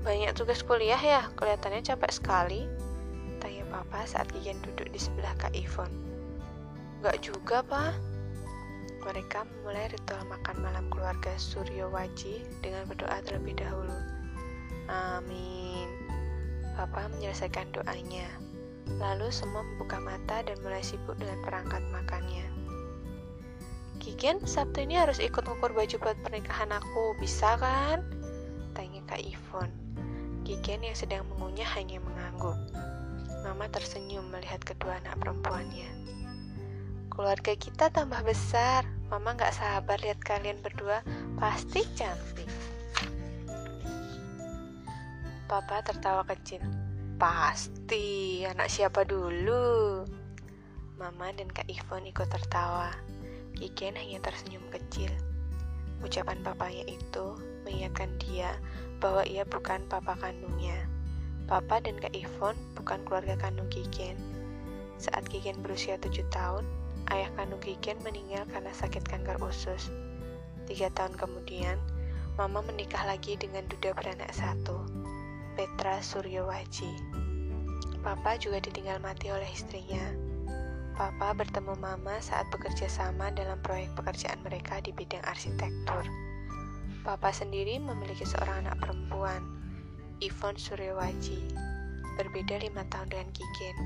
Banyak 0.00 0.32
tugas 0.32 0.64
kuliah 0.64 1.00
ya, 1.00 1.28
kelihatannya 1.36 1.84
capek 1.84 2.12
sekali. 2.12 2.64
Papa 3.74 4.06
saat 4.06 4.30
Kikian 4.30 4.62
duduk 4.62 4.86
di 4.94 5.02
sebelah 5.02 5.34
Kak 5.34 5.50
Ivon. 5.50 5.90
Gak 7.02 7.18
juga, 7.26 7.66
Pak 7.66 8.14
mereka 9.04 9.44
memulai 9.44 9.92
ritual 9.92 10.24
makan 10.32 10.56
malam 10.64 10.88
keluarga 10.88 11.36
Suryo 11.36 11.92
Waji 11.92 12.40
dengan 12.64 12.88
berdoa 12.88 13.20
terlebih 13.20 13.60
dahulu. 13.60 13.92
Amin. 14.88 15.88
Papa 16.74 17.06
menyelesaikan 17.12 17.68
doanya. 17.76 18.26
Lalu 18.96 19.28
semua 19.32 19.64
membuka 19.64 20.00
mata 20.00 20.44
dan 20.44 20.56
mulai 20.64 20.80
sibuk 20.80 21.16
dengan 21.20 21.40
perangkat 21.44 21.80
makannya. 21.92 22.48
Kigen, 24.00 24.44
Sabtu 24.44 24.84
ini 24.84 25.00
harus 25.00 25.16
ikut 25.16 25.44
ngukur 25.44 25.72
baju 25.72 25.96
buat 26.00 26.16
pernikahan 26.20 26.68
aku, 26.72 27.16
bisa 27.16 27.56
kan? 27.56 28.04
Tanya 28.76 29.00
Kak 29.08 29.20
Ivon. 29.20 29.72
Kigen 30.44 30.84
yang 30.84 30.96
sedang 30.96 31.24
mengunyah 31.32 31.68
hanya 31.76 32.00
mengangguk. 32.04 32.56
Mama 33.44 33.68
tersenyum 33.68 34.24
melihat 34.32 34.64
kedua 34.64 34.96
anak 35.04 35.20
perempuannya. 35.20 35.84
Keluarga 37.12 37.52
kita 37.52 37.92
tambah 37.92 38.24
besar, 38.24 38.88
Mama 39.12 39.36
gak 39.36 39.52
sabar 39.52 40.00
lihat 40.00 40.16
kalian 40.24 40.64
berdua, 40.64 41.04
pasti 41.36 41.84
cantik. 41.92 42.48
Papa 45.44 45.84
tertawa 45.84 46.24
kecil. 46.24 46.64
Pasti, 47.20 48.42
anak 48.48 48.72
siapa 48.72 49.04
dulu? 49.04 50.02
Mama 50.96 51.28
dan 51.36 51.52
Kak 51.52 51.68
Ivon 51.68 52.08
ikut 52.08 52.26
tertawa. 52.32 52.96
Kiken 53.60 54.00
hanya 54.00 54.24
tersenyum 54.24 54.64
kecil. 54.72 55.12
Ucapan 56.00 56.40
papanya 56.40 56.88
itu 56.88 57.36
mengingatkan 57.68 58.08
dia 58.16 58.56
bahwa 59.04 59.20
ia 59.28 59.44
bukan 59.44 59.84
papa 59.86 60.16
kandungnya. 60.16 60.93
Papa 61.54 61.78
dan 61.78 61.94
Kak 62.02 62.10
Ivon 62.18 62.58
bukan 62.74 63.06
keluarga 63.06 63.38
kandung 63.38 63.70
Kiken. 63.70 64.18
Saat 64.98 65.30
Kiken 65.30 65.62
berusia 65.62 65.94
tujuh 66.02 66.26
tahun, 66.34 66.66
ayah 67.14 67.30
kandung 67.38 67.62
Kiken 67.62 67.94
meninggal 68.02 68.42
karena 68.50 68.74
sakit 68.74 69.06
kanker 69.06 69.38
usus. 69.38 69.86
Tiga 70.66 70.90
tahun 70.98 71.14
kemudian, 71.14 71.78
Mama 72.34 72.58
menikah 72.66 73.06
lagi 73.06 73.38
dengan 73.38 73.62
duda 73.70 73.94
beranak 73.94 74.34
satu, 74.34 74.82
Petra 75.54 76.02
Suryowaji. 76.02 76.90
Papa 78.02 78.34
juga 78.34 78.58
ditinggal 78.58 78.98
mati 78.98 79.30
oleh 79.30 79.46
istrinya. 79.46 80.10
Papa 80.98 81.38
bertemu 81.38 81.78
Mama 81.78 82.18
saat 82.18 82.50
bekerja 82.50 82.90
sama 82.90 83.30
dalam 83.30 83.62
proyek 83.62 83.94
pekerjaan 83.94 84.42
mereka 84.42 84.82
di 84.82 84.90
bidang 84.90 85.22
arsitektur. 85.22 86.02
Papa 87.06 87.30
sendiri 87.30 87.78
memiliki 87.78 88.26
seorang 88.26 88.66
anak 88.66 88.82
perempuan, 88.82 89.53
Ivon 90.24 90.56
Suryowaji, 90.56 91.52
berbeda 92.16 92.56
lima 92.64 92.80
tahun 92.88 93.12
dengan 93.12 93.28
Kiken. 93.36 93.76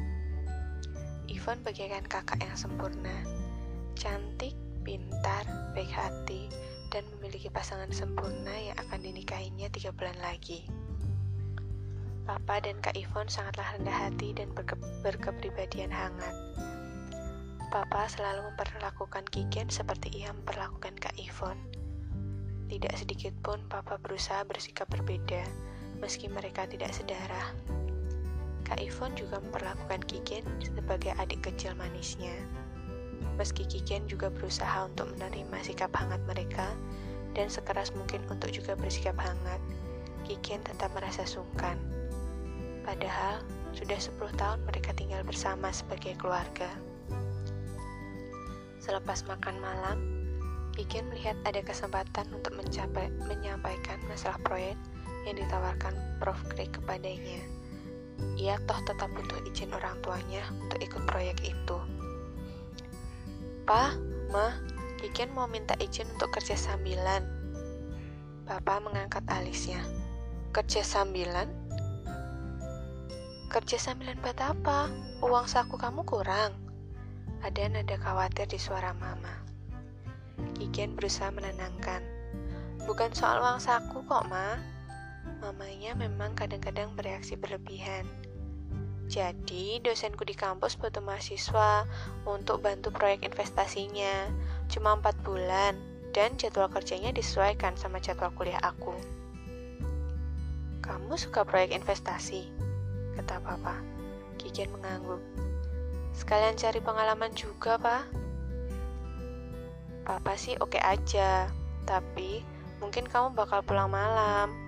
Ivan 1.26 1.58
bagaikan 1.66 2.06
kakak 2.06 2.38
yang 2.38 2.54
sempurna, 2.54 3.26
cantik, 3.98 4.54
pintar, 4.86 5.42
baik 5.74 5.90
hati, 5.90 6.46
dan 6.94 7.02
memiliki 7.18 7.50
pasangan 7.50 7.90
sempurna 7.90 8.54
yang 8.54 8.78
akan 8.78 9.02
dinikahinya 9.02 9.66
tiga 9.74 9.90
bulan 9.90 10.14
lagi. 10.22 10.62
Papa 12.22 12.62
dan 12.62 12.78
Kak 12.78 12.94
Ivon 12.94 13.26
sangatlah 13.26 13.74
rendah 13.74 13.98
hati 14.06 14.30
dan 14.30 14.54
berke 14.54 14.78
berkepribadian 15.02 15.90
hangat. 15.90 16.38
Papa 17.74 18.06
selalu 18.06 18.54
memperlakukan 18.54 19.26
Kiken 19.26 19.74
seperti 19.74 20.22
ia 20.22 20.30
memperlakukan 20.30 21.02
Kak 21.02 21.18
Ivon. 21.18 21.58
Tidak 22.70 22.94
sedikit 22.94 23.34
pun 23.42 23.66
Papa 23.66 23.98
berusaha 23.98 24.46
bersikap 24.46 24.86
berbeda, 24.86 25.42
meski 25.98 26.30
mereka 26.30 26.66
tidak 26.66 26.94
sedarah. 26.94 27.54
Kak 28.68 28.78
Ivon 28.84 29.16
juga 29.16 29.40
memperlakukan 29.40 30.04
Kiken 30.04 30.44
sebagai 30.60 31.16
adik 31.16 31.40
kecil 31.48 31.72
manisnya. 31.74 32.34
Meski 33.40 33.64
Kiken 33.64 34.04
juga 34.06 34.28
berusaha 34.28 34.86
untuk 34.86 35.08
menerima 35.16 35.58
sikap 35.64 35.90
hangat 35.96 36.20
mereka 36.28 36.76
dan 37.32 37.48
sekeras 37.48 37.94
mungkin 37.96 38.20
untuk 38.28 38.52
juga 38.52 38.76
bersikap 38.76 39.16
hangat, 39.16 39.60
Kiken 40.28 40.60
tetap 40.66 40.92
merasa 40.92 41.24
sungkan. 41.24 41.80
Padahal, 42.84 43.40
sudah 43.72 43.96
10 43.96 44.16
tahun 44.36 44.58
mereka 44.64 44.92
tinggal 44.96 45.24
bersama 45.24 45.72
sebagai 45.72 46.16
keluarga. 46.20 46.68
Selepas 48.82 49.24
makan 49.28 49.56
malam, 49.60 49.98
Kiken 50.76 51.08
melihat 51.10 51.34
ada 51.48 51.64
kesempatan 51.64 52.28
untuk 52.30 52.54
mencapai, 52.54 53.10
menyampaikan 53.26 53.98
masalah 54.06 54.38
proyek 54.44 54.76
yang 55.28 55.38
ditawarkan 55.44 55.94
Prof. 56.18 56.40
Craig 56.50 56.72
kepadanya 56.72 57.58
ia 58.38 58.58
toh 58.66 58.78
tetap 58.86 59.10
butuh 59.14 59.38
izin 59.46 59.70
orang 59.74 59.98
tuanya 60.02 60.42
untuk 60.50 60.78
ikut 60.82 61.02
proyek 61.06 61.38
itu. 61.42 61.78
Pa, 63.66 63.94
Ma, 64.30 64.54
Kiken 64.98 65.30
mau 65.34 65.46
minta 65.46 65.74
izin 65.78 66.06
untuk 66.14 66.34
kerja 66.34 66.54
sambilan. 66.58 67.22
Papa 68.46 68.80
mengangkat 68.82 69.22
alisnya. 69.28 69.82
Kerja 70.50 70.82
sambilan? 70.82 71.46
Kerja 73.52 73.76
sambilan 73.76 74.18
buat 74.22 74.38
apa? 74.40 74.88
Uang 75.22 75.46
saku 75.46 75.76
kamu 75.76 76.02
kurang. 76.06 76.56
Ada 77.44 77.70
nada 77.70 77.96
khawatir 78.00 78.50
di 78.50 78.58
suara 78.58 78.96
mama. 78.96 79.44
Kiken 80.58 80.98
berusaha 80.98 81.30
menenangkan. 81.30 82.02
Bukan 82.88 83.12
soal 83.12 83.38
uang 83.44 83.60
saku 83.60 84.02
kok, 84.08 84.26
Ma. 84.26 84.77
Mamanya 85.38 85.94
memang 85.94 86.34
kadang-kadang 86.34 86.90
bereaksi 86.98 87.38
berlebihan. 87.38 88.02
Jadi, 89.08 89.80
dosenku 89.80 90.26
di 90.28 90.36
kampus 90.36 90.76
butuh 90.76 91.00
mahasiswa 91.00 91.88
untuk 92.28 92.60
bantu 92.60 92.92
proyek 92.92 93.24
investasinya. 93.24 94.28
Cuma 94.68 95.00
4 95.00 95.24
bulan, 95.24 95.80
dan 96.12 96.36
jadwal 96.36 96.68
kerjanya 96.68 97.14
disesuaikan 97.14 97.72
sama 97.80 98.02
jadwal 98.04 98.28
kuliah 98.36 98.60
aku. 98.60 98.92
Kamu 100.84 101.16
suka 101.16 101.46
proyek 101.48 101.72
investasi? 101.72 102.52
Kata 103.16 103.40
papa. 103.40 103.80
Kikin 104.36 104.68
mengangguk. 104.76 105.24
Sekalian 106.12 106.60
cari 106.60 106.82
pengalaman 106.84 107.32
juga, 107.32 107.80
Pak. 107.80 108.04
Papa 110.04 110.32
sih 110.36 110.56
oke 110.60 110.76
okay 110.76 110.82
aja, 110.84 111.48
tapi 111.88 112.44
mungkin 112.80 113.08
kamu 113.08 113.32
bakal 113.32 113.64
pulang 113.64 113.88
malam. 113.88 114.67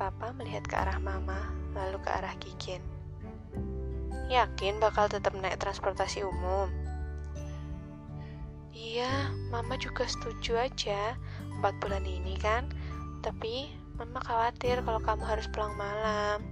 Papa 0.00 0.32
melihat 0.32 0.64
ke 0.64 0.80
arah 0.80 0.96
mama, 0.96 1.52
lalu 1.76 2.00
ke 2.00 2.08
arah 2.08 2.32
Kikin. 2.40 2.80
Yakin 4.32 4.80
bakal 4.80 5.12
tetap 5.12 5.36
naik 5.36 5.60
transportasi 5.60 6.24
umum? 6.24 6.72
Iya, 8.72 9.28
mama 9.52 9.76
juga 9.76 10.08
setuju 10.08 10.56
aja. 10.56 11.20
Empat 11.52 11.76
bulan 11.84 12.08
ini 12.08 12.32
kan. 12.40 12.72
Tapi, 13.20 13.76
mama 14.00 14.24
khawatir 14.24 14.80
kalau 14.80 15.04
kamu 15.04 15.20
harus 15.20 15.44
pulang 15.52 15.76
malam. 15.76 16.48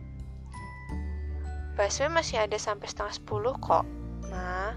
Busway 1.72 2.12
masih 2.12 2.44
ada 2.44 2.60
sampai 2.60 2.84
setengah 2.84 3.16
sepuluh 3.16 3.56
kok, 3.56 3.88
ma. 4.28 4.76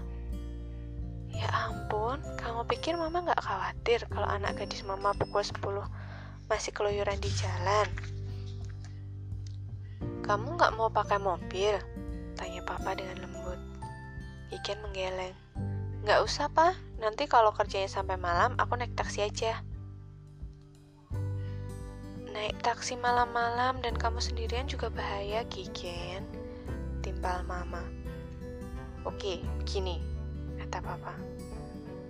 Ya 1.28 1.52
ampun, 1.68 2.24
kamu 2.40 2.64
pikir 2.72 2.96
mama 2.96 3.20
gak 3.20 3.44
khawatir 3.44 4.08
kalau 4.08 4.32
anak 4.32 4.56
gadis 4.56 4.80
mama 4.80 5.12
pukul 5.12 5.44
10 5.44 5.60
masih 6.48 6.72
keluyuran 6.72 7.20
di 7.20 7.28
jalan? 7.36 7.84
Kamu 10.22 10.54
gak 10.54 10.78
mau 10.78 10.86
pakai 10.86 11.18
mobil? 11.18 11.74
Tanya 12.38 12.62
papa 12.62 12.94
dengan 12.94 13.26
lembut. 13.26 13.58
Iken 14.54 14.78
menggeleng. 14.78 15.34
Nggak 16.06 16.20
usah, 16.22 16.46
pak. 16.50 16.78
Nanti 17.02 17.26
kalau 17.26 17.50
kerjanya 17.50 17.90
sampai 17.90 18.14
malam, 18.18 18.54
aku 18.58 18.78
naik 18.78 18.94
taksi 18.94 19.22
aja. 19.26 19.62
Naik 22.30 22.58
taksi 22.62 22.94
malam-malam 22.98 23.82
dan 23.82 23.98
kamu 23.98 24.22
sendirian 24.22 24.66
juga 24.70 24.90
bahaya, 24.90 25.42
Kiken. 25.46 26.22
Timpal 27.02 27.42
mama. 27.46 27.82
Oke, 29.02 29.42
begini, 29.62 29.98
kata 30.62 30.78
papa. 30.82 31.14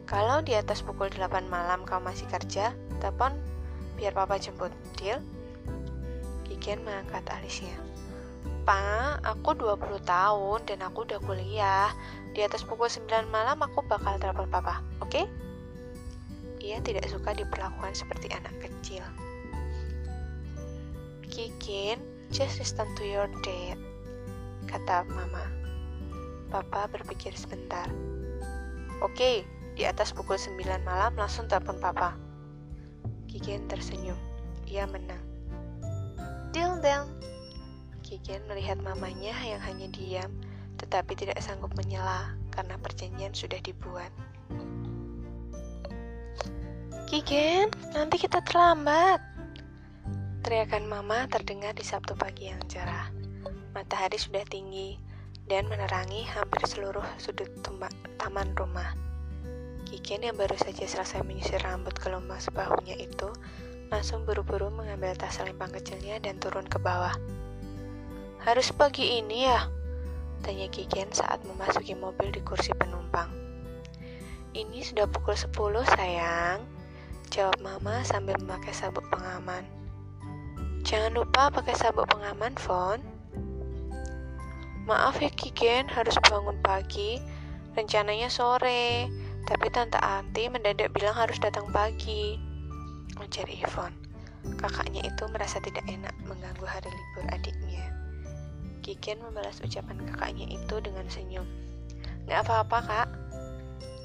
Kalau 0.04 0.45
di 0.45 0.52
atas 0.52 0.85
pukul 0.85 1.09
8 1.09 1.49
malam 1.49 1.88
kamu 1.88 2.12
masih 2.12 2.28
kerja, 2.28 2.76
telepon 3.00 3.33
biar 3.97 4.12
papa 4.12 4.37
jemput. 4.37 4.73
Deal? 5.00 5.21
Kiken 6.45 6.85
mengangkat 6.85 7.25
alisnya. 7.33 7.91
Pak, 8.62 9.26
aku 9.26 9.59
20 9.59 10.07
tahun 10.07 10.59
dan 10.71 10.87
aku 10.87 11.02
udah 11.02 11.19
kuliah. 11.19 11.90
Di 12.31 12.47
atas 12.47 12.62
pukul 12.62 12.87
9 12.87 13.26
malam 13.26 13.59
aku 13.59 13.83
bakal 13.83 14.22
telepon 14.22 14.46
papa, 14.46 14.79
oke? 15.03 15.11
Okay? 15.11 15.27
Ia 16.62 16.79
tidak 16.79 17.11
suka 17.11 17.35
diperlakukan 17.35 17.90
seperti 17.98 18.31
anak 18.31 18.55
kecil. 18.62 19.03
Kikin, 21.27 21.98
just 22.31 22.62
listen 22.62 22.87
to 22.94 23.03
your 23.03 23.27
dad, 23.42 23.75
kata 24.70 25.03
mama. 25.11 25.42
Papa 26.55 26.87
berpikir 26.87 27.35
sebentar. 27.35 27.90
Oke, 29.03 29.11
okay, 29.11 29.37
di 29.75 29.83
atas 29.83 30.14
pukul 30.14 30.38
9 30.38 30.87
malam 30.87 31.18
langsung 31.18 31.51
telepon 31.51 31.83
papa. 31.83 32.14
Kikin 33.27 33.66
tersenyum. 33.66 34.20
Ia 34.70 34.87
menang. 34.87 35.25
Deal, 36.55 36.79
deal. 36.79 37.11
Kigen 38.12 38.44
melihat 38.44 38.77
mamanya 38.77 39.33
yang 39.40 39.57
hanya 39.64 39.88
diam, 39.88 40.29
tetapi 40.77 41.16
tidak 41.16 41.40
sanggup 41.40 41.72
menyela 41.81 42.37
karena 42.53 42.77
perjanjian 42.77 43.33
sudah 43.33 43.57
dibuat. 43.64 44.12
Kigen, 47.09 47.72
nanti 47.96 48.20
kita 48.20 48.44
terlambat. 48.44 49.16
Teriakan 50.44 50.92
mama 50.92 51.25
terdengar 51.33 51.72
di 51.72 51.81
Sabtu 51.81 52.12
pagi 52.12 52.53
yang 52.53 52.61
cerah. 52.68 53.09
Matahari 53.72 54.20
sudah 54.20 54.44
tinggi 54.44 55.01
dan 55.48 55.64
menerangi 55.72 56.29
hampir 56.37 56.68
seluruh 56.68 57.09
sudut 57.16 57.48
taman 58.20 58.53
rumah. 58.53 58.92
Kiken 59.88 60.29
yang 60.29 60.37
baru 60.37 60.61
saja 60.61 60.85
selesai 60.85 61.25
menyisir 61.25 61.64
rambut 61.64 61.96
gelombang 61.96 62.44
sebahunya 62.44 62.92
itu 62.92 63.33
langsung 63.88 64.29
buru-buru 64.29 64.68
mengambil 64.68 65.16
tas 65.16 65.40
selempang 65.40 65.72
kecilnya 65.72 66.20
dan 66.20 66.37
turun 66.37 66.68
ke 66.68 66.77
bawah. 66.77 67.16
Harus 68.42 68.74
pagi 68.74 69.22
ini 69.22 69.46
ya? 69.46 69.70
Tanya 70.42 70.66
Kiken 70.66 71.14
saat 71.14 71.46
memasuki 71.46 71.94
mobil 71.94 72.35
di 72.35 72.42
kursi 72.42 72.74
penumpang. 72.74 73.31
Ini 74.50 74.83
sudah 74.83 75.07
pukul 75.07 75.38
10 75.38 75.55
sayang. 75.87 76.66
Jawab 77.31 77.62
mama 77.62 78.02
sambil 78.02 78.35
memakai 78.42 78.74
sabuk 78.74 79.07
pengaman. 79.14 79.62
Jangan 80.83 81.14
lupa 81.14 81.55
pakai 81.55 81.78
sabuk 81.78 82.11
pengaman, 82.11 82.59
Fon. 82.59 82.98
Maaf 84.90 85.22
ya 85.22 85.31
Kiken, 85.31 85.87
harus 85.87 86.18
bangun 86.26 86.59
pagi. 86.66 87.22
Rencananya 87.78 88.26
sore, 88.26 89.07
tapi 89.46 89.70
Tante 89.70 90.02
Anti 90.02 90.50
mendadak 90.50 90.90
bilang 90.90 91.14
harus 91.14 91.38
datang 91.38 91.70
pagi. 91.70 92.42
Ujar 93.22 93.46
Ivon. 93.46 93.94
Kakaknya 94.59 95.07
itu 95.07 95.31
merasa 95.31 95.62
tidak 95.62 95.87
enak 95.87 96.11
mengganggu 96.26 96.66
hari 96.66 96.90
libur 96.90 97.31
adiknya. 97.31 98.02
Kiken 98.83 99.23
membalas 99.23 99.62
ucapan 99.62 100.03
kakaknya 100.11 100.51
itu 100.51 100.83
dengan 100.83 101.07
senyum. 101.07 101.47
Gak 102.27 102.47
apa-apa 102.47 102.79
kak. 102.83 103.09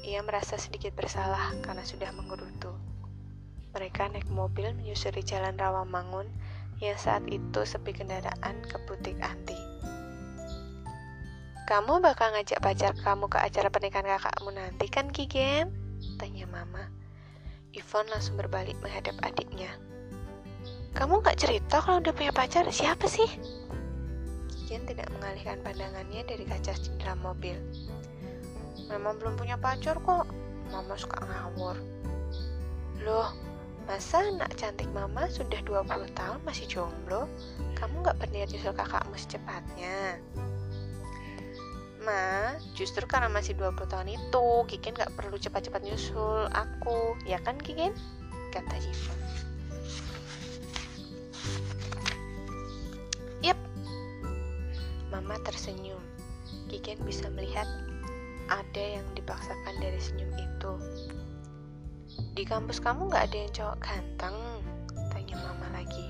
Ia 0.06 0.22
merasa 0.22 0.54
sedikit 0.54 0.94
bersalah 0.94 1.52
karena 1.60 1.82
sudah 1.82 2.14
menggerutu. 2.14 2.70
Mereka 3.74 4.08
naik 4.14 4.30
mobil 4.30 4.72
menyusuri 4.72 5.20
jalan 5.26 5.58
Rawamangun 5.58 6.30
yang 6.78 6.94
saat 6.94 7.26
itu 7.26 7.60
sepi 7.66 7.90
kendaraan 7.90 8.62
ke 8.64 8.78
butik 8.86 9.18
anti. 9.18 9.58
Kamu 11.68 12.00
bakal 12.00 12.32
ngajak 12.32 12.64
pacar 12.64 12.96
kamu 12.96 13.28
ke 13.28 13.36
acara 13.44 13.68
pernikahan 13.68 14.08
kakakmu 14.08 14.56
nanti 14.56 14.88
kan 14.88 15.12
Kigen? 15.12 15.68
Tanya 16.16 16.48
mama. 16.48 16.88
Ivon 17.76 18.08
langsung 18.08 18.40
berbalik 18.40 18.80
menghadap 18.80 19.20
adiknya. 19.20 19.68
Kamu 20.96 21.20
gak 21.20 21.36
cerita 21.36 21.84
kalau 21.84 22.00
udah 22.00 22.14
punya 22.16 22.32
pacar 22.32 22.64
siapa 22.72 23.04
sih? 23.04 23.28
Kian 24.68 24.84
tidak 24.84 25.08
mengalihkan 25.16 25.56
pandangannya 25.64 26.28
dari 26.28 26.44
kaca 26.44 26.76
jendela 26.76 27.16
mobil. 27.24 27.56
Mama 28.92 29.16
belum 29.16 29.40
punya 29.40 29.56
pacar 29.56 29.96
kok. 29.96 30.28
Mama 30.68 30.92
suka 30.92 31.24
ngawur. 31.24 31.80
Loh, 33.00 33.32
masa 33.88 34.28
anak 34.28 34.52
cantik 34.60 34.84
mama 34.92 35.24
sudah 35.32 35.56
20 35.64 35.88
tahun 36.12 36.44
masih 36.44 36.68
jomblo? 36.68 37.24
Kamu 37.80 38.04
gak 38.04 38.20
berniat 38.20 38.52
nyusul 38.52 38.76
kakakmu 38.76 39.16
secepatnya? 39.16 40.20
Ma, 42.04 42.52
justru 42.76 43.08
karena 43.08 43.32
masih 43.32 43.56
20 43.56 43.88
tahun 43.88 44.20
itu, 44.20 44.48
Kikin 44.68 45.00
gak 45.00 45.16
perlu 45.16 45.40
cepat-cepat 45.40 45.80
nyusul 45.80 46.44
aku. 46.52 47.16
Ya 47.24 47.40
kan, 47.40 47.56
Kikin? 47.56 47.96
Kata 48.52 48.76
Jivan. 48.76 49.47
Mama 55.18 55.34
tersenyum. 55.42 55.98
Kiken 56.70 57.02
bisa 57.02 57.26
melihat 57.34 57.66
ada 58.46 58.84
yang 59.02 59.02
dipaksakan 59.18 59.74
dari 59.82 59.98
senyum 59.98 60.30
itu. 60.38 60.72
Di 62.38 62.46
kampus 62.46 62.78
kamu 62.78 63.10
gak 63.10 63.34
ada 63.34 63.36
yang 63.42 63.50
cowok 63.50 63.78
ganteng? 63.82 64.38
Tanya 65.10 65.42
mama 65.42 65.66
lagi. 65.74 66.06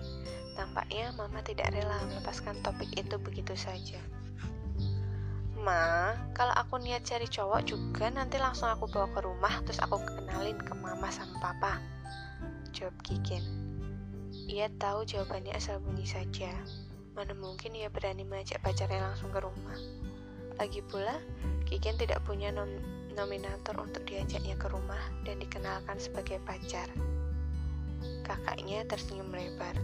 Tampaknya 0.52 1.16
mama 1.16 1.40
tidak 1.40 1.72
rela 1.72 1.96
melepaskan 2.04 2.60
topik 2.60 2.92
itu 3.00 3.16
begitu 3.16 3.56
saja. 3.56 3.96
Ma, 5.56 6.12
kalau 6.36 6.52
aku 6.52 6.76
niat 6.76 7.00
cari 7.08 7.24
cowok 7.24 7.64
juga 7.64 8.12
nanti 8.12 8.36
langsung 8.36 8.68
aku 8.68 8.92
bawa 8.92 9.08
ke 9.08 9.24
rumah 9.24 9.54
terus 9.64 9.80
aku 9.80 9.96
kenalin 10.04 10.60
ke 10.60 10.76
mama 10.76 11.08
sama 11.08 11.32
papa. 11.40 11.80
Jawab 12.76 12.92
Kiken. 13.00 13.40
Ia 14.52 14.68
tahu 14.76 15.08
jawabannya 15.08 15.56
asal 15.56 15.80
bunyi 15.80 16.04
saja. 16.04 16.52
Mana 17.18 17.35
mungkin 17.35 17.74
ia 17.74 17.90
berani 17.90 18.22
mengajak 18.22 18.62
pacarnya 18.62 19.02
langsung 19.02 19.35
ke 19.35 19.42
rumah. 19.42 19.74
Lagi 20.54 20.78
pula, 20.87 21.18
Kiken 21.66 21.98
tidak 21.98 22.22
punya 22.22 22.54
nom 22.54 22.70
nominator 23.18 23.74
untuk 23.83 24.07
diajaknya 24.07 24.54
ke 24.54 24.70
rumah 24.70 25.02
dan 25.26 25.42
dikenalkan 25.42 25.98
sebagai 25.98 26.38
pacar. 26.46 26.87
Kakaknya 28.22 28.87
tersenyum 28.87 29.35
lebar. 29.35 29.74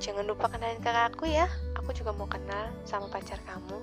Jangan 0.00 0.24
lupa 0.24 0.48
kenalin 0.48 0.80
kakakku 0.80 1.28
ya, 1.28 1.44
aku 1.76 1.92
juga 1.92 2.16
mau 2.16 2.24
kenal 2.24 2.72
sama 2.88 3.12
pacar 3.12 3.36
kamu. 3.44 3.76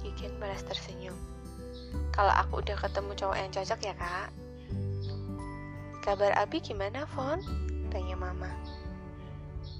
Kiken 0.00 0.40
balas 0.40 0.64
tersenyum. 0.64 1.20
Kalau 2.16 2.32
aku 2.32 2.64
udah 2.64 2.80
ketemu 2.80 3.12
cowok 3.12 3.36
yang 3.36 3.52
cocok 3.52 3.80
ya 3.84 3.92
kak. 3.92 4.32
Kabar 6.00 6.32
Abi 6.40 6.64
gimana, 6.64 7.04
Fon? 7.12 7.44
Tanya 7.92 8.16
mama. 8.16 8.48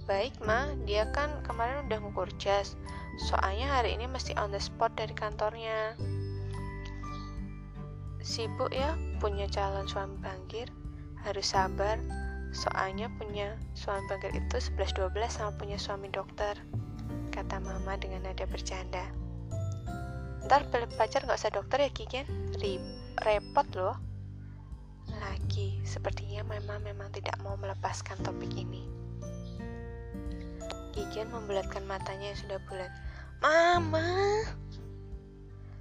Baik, 0.05 0.37
Ma. 0.45 0.69
Dia 0.85 1.09
kan 1.17 1.41
kemarin 1.49 1.89
udah 1.89 1.99
ngukur 2.05 2.29
jas. 2.37 2.77
Soalnya 3.33 3.73
hari 3.73 3.97
ini 3.97 4.05
mesti 4.05 4.37
on 4.37 4.53
the 4.53 4.61
spot 4.61 4.93
dari 5.01 5.17
kantornya. 5.17 5.97
Sibuk 8.21 8.69
ya, 8.69 8.93
punya 9.17 9.49
calon 9.49 9.89
suami 9.89 10.21
bangkir. 10.21 10.69
Harus 11.25 11.57
sabar, 11.57 11.97
soalnya 12.53 13.09
punya 13.17 13.57
suami 13.73 14.05
bangkir 14.13 14.37
itu 14.37 14.61
11-12 14.77 15.17
sama 15.33 15.57
punya 15.57 15.81
suami 15.81 16.13
dokter. 16.13 16.53
Kata 17.33 17.57
mama 17.65 17.97
dengan 17.97 18.29
nada 18.29 18.45
bercanda. 18.45 19.09
Ntar 20.45 20.69
beli 20.69 20.85
pacar 21.01 21.25
gak 21.25 21.41
usah 21.41 21.49
dokter 21.49 21.81
ya 21.81 21.89
Kiken? 21.89 22.29
Rip, 22.61 22.85
repot 23.25 23.69
loh. 23.73 23.97
Lagi, 25.17 25.81
sepertinya 25.89 26.45
mama 26.45 26.77
memang 26.85 27.09
tidak 27.09 27.41
mau 27.41 27.57
melepaskan 27.57 28.21
topik 28.21 28.53
ini. 28.53 28.94
Gigian 30.95 31.27
membulatkan 31.35 31.83
matanya 31.91 32.31
yang 32.31 32.39
sudah 32.39 32.63
bulat. 32.71 32.87
Mama! 33.43 34.47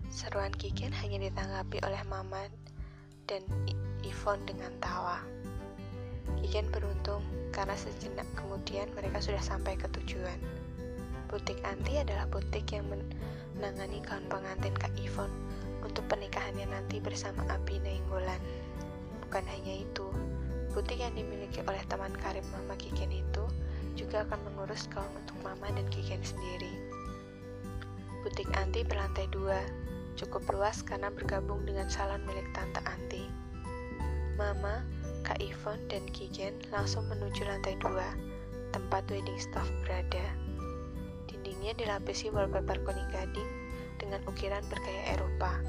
Seruan 0.10 0.50
Gigian 0.58 0.90
hanya 0.90 1.22
ditanggapi 1.30 1.86
oleh 1.86 2.02
Mama 2.10 2.50
dan 3.30 3.46
Ivon 4.02 4.42
dengan 4.50 4.74
tawa. 4.82 5.22
Gigian 6.42 6.66
beruntung 6.74 7.22
karena 7.54 7.78
sejenak 7.78 8.26
kemudian 8.34 8.90
mereka 8.98 9.22
sudah 9.22 9.38
sampai 9.38 9.78
ke 9.78 9.86
tujuan. 10.02 10.42
Butik 11.30 11.62
Anti 11.62 12.02
adalah 12.02 12.26
butik 12.26 12.74
yang 12.74 12.90
menangani 12.90 14.02
kawan 14.02 14.26
pengantin 14.26 14.74
Kak 14.74 14.98
Ivon 14.98 15.30
untuk 15.86 16.10
pernikahannya 16.10 16.74
nanti 16.74 16.98
bersama 16.98 17.46
Abi 17.54 17.78
Nainggolan. 17.86 18.42
Bukan 19.22 19.46
hanya 19.46 19.78
itu, 19.78 20.10
butik 20.74 20.98
yang 20.98 21.14
dimiliki 21.14 21.62
oleh 21.70 21.86
teman 21.86 22.18
karib 22.18 22.46
Mama 22.50 22.74
Kiken 22.82 23.14
itu 23.14 23.46
juga 23.94 24.26
akan 24.26 24.40
mengurus 24.50 24.90
gaun 24.92 25.10
untuk 25.18 25.38
Mama 25.46 25.70
dan 25.74 25.86
Kiken 25.90 26.22
sendiri. 26.22 26.74
Butik 28.24 28.48
Anti 28.56 28.88
berlantai 28.88 29.28
dua, 29.30 29.60
cukup 30.16 30.48
luas 30.54 30.80
karena 30.82 31.12
bergabung 31.12 31.68
dengan 31.68 31.92
salon 31.92 32.24
milik 32.24 32.48
Tante 32.56 32.80
Anti. 32.88 33.28
Mama, 34.40 34.82
Kak 35.22 35.38
Ivon, 35.44 35.78
dan 35.92 36.04
Kiken 36.10 36.58
langsung 36.74 37.06
menuju 37.12 37.46
lantai 37.46 37.78
dua, 37.78 38.08
tempat 38.74 39.06
wedding 39.12 39.38
staff 39.38 39.68
berada. 39.86 40.26
Dindingnya 41.30 41.78
dilapisi 41.78 42.34
wallpaper 42.34 42.82
kuning 42.82 43.10
gading 43.14 43.50
dengan 44.02 44.24
ukiran 44.26 44.66
bergaya 44.68 45.16
Eropa. 45.16 45.62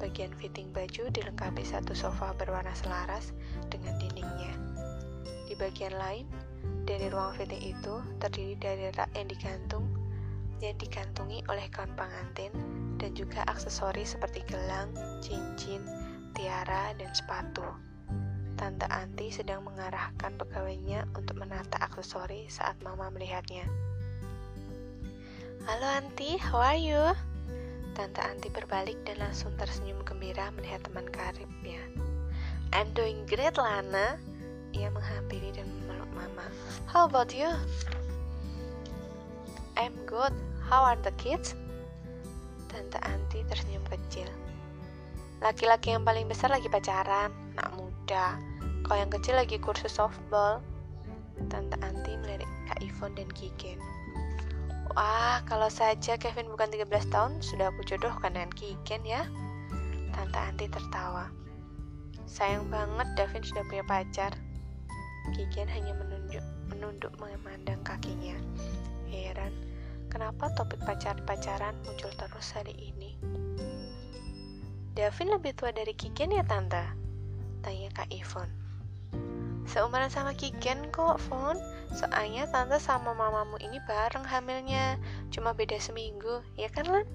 Bagian 0.00 0.32
fitting 0.38 0.72
baju 0.72 1.12
dilengkapi 1.12 1.60
satu 1.60 1.92
sofa 1.92 2.32
berwarna 2.38 2.72
selaras 2.72 3.36
dengan 3.68 3.98
dindingnya. 4.00 4.54
Di 5.50 5.58
bagian 5.58 5.92
lain, 5.98 6.24
dari 6.90 7.06
ruang 7.06 7.30
fitting 7.38 7.70
itu 7.70 8.02
terdiri 8.18 8.58
dari 8.58 8.90
rak 8.90 9.14
yang 9.14 9.30
digantung 9.30 9.86
yang 10.58 10.74
digantungi 10.74 11.38
oleh 11.46 11.70
kawan 11.70 11.94
pengantin 11.94 12.50
dan 12.98 13.14
juga 13.14 13.46
aksesoris 13.46 14.18
seperti 14.18 14.42
gelang, 14.50 14.90
cincin, 15.22 15.80
tiara, 16.34 16.92
dan 16.98 17.08
sepatu. 17.14 17.64
Tante 18.60 18.84
Anti 18.92 19.32
sedang 19.32 19.64
mengarahkan 19.64 20.36
pegawainya 20.36 21.08
untuk 21.16 21.40
menata 21.40 21.80
aksesori 21.80 22.52
saat 22.52 22.76
Mama 22.84 23.08
melihatnya. 23.08 23.64
Halo 25.64 25.86
Anti, 25.96 26.36
how 26.36 26.60
are 26.60 26.76
you? 26.76 27.00
Tante 27.96 28.20
Anti 28.20 28.52
berbalik 28.52 29.00
dan 29.08 29.24
langsung 29.24 29.56
tersenyum 29.56 30.04
gembira 30.04 30.52
melihat 30.52 30.84
teman 30.84 31.08
karibnya. 31.08 31.80
I'm 32.76 32.92
doing 32.92 33.24
great, 33.24 33.56
Lana. 33.56 34.20
Ia 34.76 34.92
menghampiri 34.92 35.56
dan 35.56 35.79
Mama. 36.20 36.44
How 36.84 37.08
about 37.08 37.32
you? 37.32 37.48
I'm 39.80 39.96
good. 40.04 40.36
How 40.68 40.84
are 40.84 41.00
the 41.00 41.16
kids? 41.16 41.56
Tante 42.68 43.00
Anti 43.00 43.40
tersenyum 43.48 43.80
kecil. 43.88 44.28
Laki-laki 45.40 45.96
yang 45.96 46.04
paling 46.04 46.28
besar 46.28 46.52
lagi 46.52 46.68
pacaran, 46.68 47.32
nak 47.56 47.72
muda. 47.72 48.36
Kalau 48.84 48.98
yang 49.00 49.08
kecil 49.08 49.40
lagi 49.40 49.56
kursus 49.56 49.96
softball. 49.96 50.60
Tante 51.48 51.80
Anti 51.80 52.20
melirik 52.20 52.48
Kak 52.68 52.84
Ivon 52.84 53.16
dan 53.16 53.32
Kiken. 53.32 53.80
Wah, 54.92 55.40
kalau 55.48 55.72
saja 55.72 56.20
Kevin 56.20 56.52
bukan 56.52 56.68
13 56.68 57.08
tahun, 57.08 57.40
sudah 57.40 57.72
aku 57.72 57.80
jodohkan 57.88 58.36
dengan 58.36 58.52
Kiken 58.52 59.08
ya. 59.08 59.24
Tante 60.12 60.36
Anti 60.36 60.68
tertawa. 60.68 61.32
Sayang 62.28 62.68
banget 62.68 63.08
Davin 63.16 63.40
sudah 63.40 63.64
punya 63.64 63.86
pacar. 63.88 64.36
Kikian 65.36 65.68
hanya 65.68 65.92
menunjuk, 65.96 66.44
menunduk 66.72 67.12
memandang 67.20 67.80
kakinya. 67.84 68.34
Heran, 69.10 69.52
kenapa 70.08 70.48
topik 70.56 70.80
pacar-pacaran 70.82 71.76
muncul 71.84 72.10
terus 72.16 72.48
hari 72.56 72.72
ini? 72.78 73.14
Davin 74.96 75.30
lebih 75.32 75.54
tua 75.54 75.70
dari 75.70 75.94
Kikian 75.94 76.34
ya, 76.34 76.42
Tante? 76.42 76.82
Tanya 77.62 77.88
Kak 77.94 78.10
Ivon. 78.10 78.50
Seumuran 79.70 80.10
sama 80.10 80.34
Kikian 80.34 80.90
kok, 80.90 81.20
Fon. 81.22 81.54
Soalnya 81.94 82.50
Tante 82.50 82.82
sama 82.82 83.14
mamamu 83.14 83.54
ini 83.62 83.78
bareng 83.86 84.26
hamilnya. 84.26 84.98
Cuma 85.30 85.54
beda 85.54 85.78
seminggu, 85.78 86.42
ya 86.58 86.66
kan, 86.72 86.90
Lan? 86.90 87.06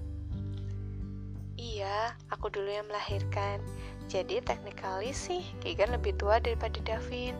Iya, 1.56 2.16
aku 2.32 2.48
dulu 2.52 2.68
yang 2.68 2.88
melahirkan. 2.88 3.60
Jadi 4.08 4.40
technically 4.40 5.12
sih, 5.12 5.44
Kigan 5.60 5.92
lebih 5.92 6.16
tua 6.16 6.40
daripada 6.40 6.80
Davin. 6.84 7.36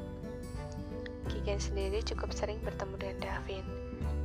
Kigen 1.27 1.59
sendiri 1.59 2.03
cukup 2.07 2.31
sering 2.31 2.62
bertemu 2.62 2.95
dengan 2.99 3.19
Davin, 3.23 3.67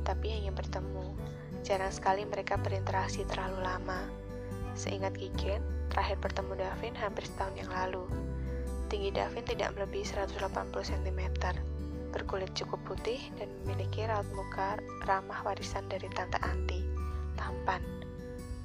tapi 0.06 0.30
hanya 0.34 0.54
bertemu. 0.54 1.14
Jarang 1.62 1.94
sekali 1.94 2.26
mereka 2.26 2.58
berinteraksi 2.58 3.22
terlalu 3.26 3.62
lama. 3.62 4.06
Seingat 4.74 5.14
Kigen, 5.14 5.62
terakhir 5.92 6.18
bertemu 6.22 6.58
Davin 6.58 6.94
hampir 6.98 7.26
setahun 7.26 7.54
yang 7.58 7.70
lalu. 7.70 8.04
Tinggi 8.90 9.14
Davin 9.14 9.44
tidak 9.46 9.72
melebihi 9.78 10.04
180 10.04 10.36
cm, 10.72 11.20
berkulit 12.12 12.50
cukup 12.52 12.80
putih 12.84 13.20
dan 13.40 13.48
memiliki 13.64 14.04
raut 14.04 14.28
muka 14.36 14.76
ramah 15.08 15.40
warisan 15.46 15.88
dari 15.88 16.10
Tante 16.12 16.36
Anti, 16.44 16.84
tampan. 17.40 17.80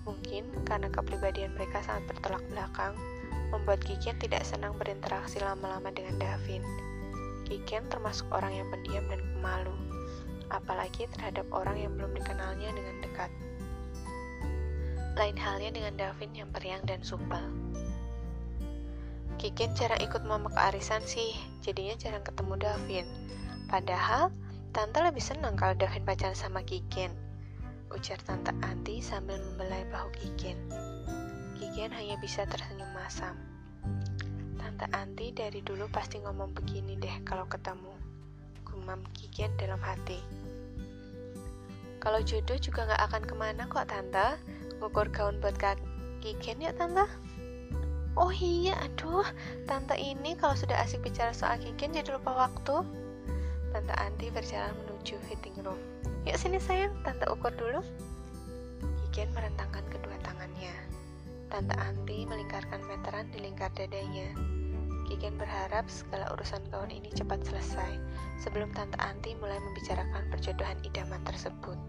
Mungkin 0.04 0.68
karena 0.68 0.88
kepribadian 0.92 1.56
mereka 1.56 1.84
sangat 1.84 2.12
bertolak 2.12 2.44
belakang, 2.52 2.96
membuat 3.52 3.80
Kiken 3.84 4.20
tidak 4.20 4.44
senang 4.44 4.76
berinteraksi 4.76 5.40
lama-lama 5.40 5.92
dengan 5.92 6.20
Davin. 6.20 6.64
Kiken 7.48 7.88
termasuk 7.88 8.28
orang 8.36 8.60
yang 8.60 8.68
pendiam 8.68 9.08
dan 9.08 9.24
pemalu, 9.40 9.72
apalagi 10.52 11.08
terhadap 11.16 11.48
orang 11.56 11.80
yang 11.80 11.96
belum 11.96 12.12
dikenalnya 12.12 12.76
dengan 12.76 12.96
dekat. 13.00 13.32
Lain 15.16 15.40
halnya 15.40 15.72
dengan 15.72 15.96
Davin 15.96 16.36
yang 16.36 16.52
periang 16.52 16.84
dan 16.84 17.00
supel. 17.00 17.40
Kiken 19.40 19.72
jarang 19.80 20.04
ikut 20.04 20.28
mama 20.28 20.52
ke 20.52 20.60
arisan 20.60 21.00
sih, 21.08 21.32
jadinya 21.64 21.96
jarang 21.96 22.28
ketemu 22.28 22.54
Davin. 22.60 23.08
Padahal, 23.72 24.28
Tante 24.76 25.00
lebih 25.00 25.24
senang 25.24 25.56
kalau 25.56 25.72
Davin 25.80 26.04
pacaran 26.04 26.36
sama 26.36 26.60
Kiken. 26.68 27.16
Ujar 27.96 28.20
Tante 28.28 28.52
Anti 28.60 29.00
sambil 29.00 29.40
membelai 29.40 29.88
bahu 29.88 30.12
Kiken. 30.20 30.60
Kiken 31.56 31.96
hanya 31.96 32.20
bisa 32.20 32.44
tersenyum 32.44 32.92
masam. 32.92 33.57
Tante 34.68 34.84
Anti 34.92 35.32
dari 35.32 35.64
dulu 35.64 35.88
pasti 35.88 36.20
ngomong 36.20 36.52
begini 36.52 37.00
deh 37.00 37.24
kalau 37.24 37.48
ketemu. 37.48 37.88
Gumam 38.68 39.00
Kikian 39.16 39.56
dalam 39.56 39.80
hati. 39.80 40.20
Kalau 42.04 42.20
jodoh 42.20 42.60
juga 42.60 42.84
gak 42.84 43.00
akan 43.08 43.24
ke 43.24 43.36
mana 43.40 43.64
kok 43.72 43.88
Tante. 43.88 44.36
Ngukur 44.84 45.08
gaun 45.08 45.40
buat 45.40 45.56
kak 45.56 45.80
Kikian 46.20 46.60
ya 46.60 46.76
Tante. 46.76 47.08
Oh 48.20 48.28
iya, 48.28 48.76
aduh, 48.84 49.24
Tante 49.72 49.96
ini 49.96 50.36
kalau 50.36 50.60
sudah 50.60 50.84
asik 50.84 51.00
bicara 51.00 51.32
soal 51.32 51.56
Kikian 51.64 51.96
jadi 51.96 52.20
lupa 52.20 52.36
waktu. 52.36 52.84
Tante 53.72 53.96
Anti 53.96 54.28
berjalan 54.36 54.76
menuju 54.84 55.16
fitting 55.32 55.56
room. 55.64 55.80
Yuk 56.28 56.36
sini 56.36 56.60
sayang, 56.60 56.92
Tante 57.08 57.24
ukur 57.32 57.56
dulu. 57.56 57.80
Kikian 59.08 59.32
merentangkan 59.32 59.88
kedua 59.88 60.20
tangannya. 60.28 60.76
Tante 61.48 61.76
Anti 61.80 62.28
melingkarkan 62.28 62.84
meteran 62.84 63.32
di 63.32 63.40
lingkar 63.40 63.72
dadanya. 63.72 64.36
Kiken 65.08 65.40
berharap 65.40 65.88
segala 65.88 66.28
urusan 66.36 66.60
gaun 66.68 66.92
ini 66.92 67.08
cepat 67.16 67.40
selesai 67.48 67.96
sebelum 68.44 68.76
Tante 68.76 69.00
Anti 69.00 69.40
mulai 69.40 69.56
membicarakan 69.56 70.28
perjodohan 70.28 70.76
idaman 70.84 71.24
tersebut. 71.24 71.80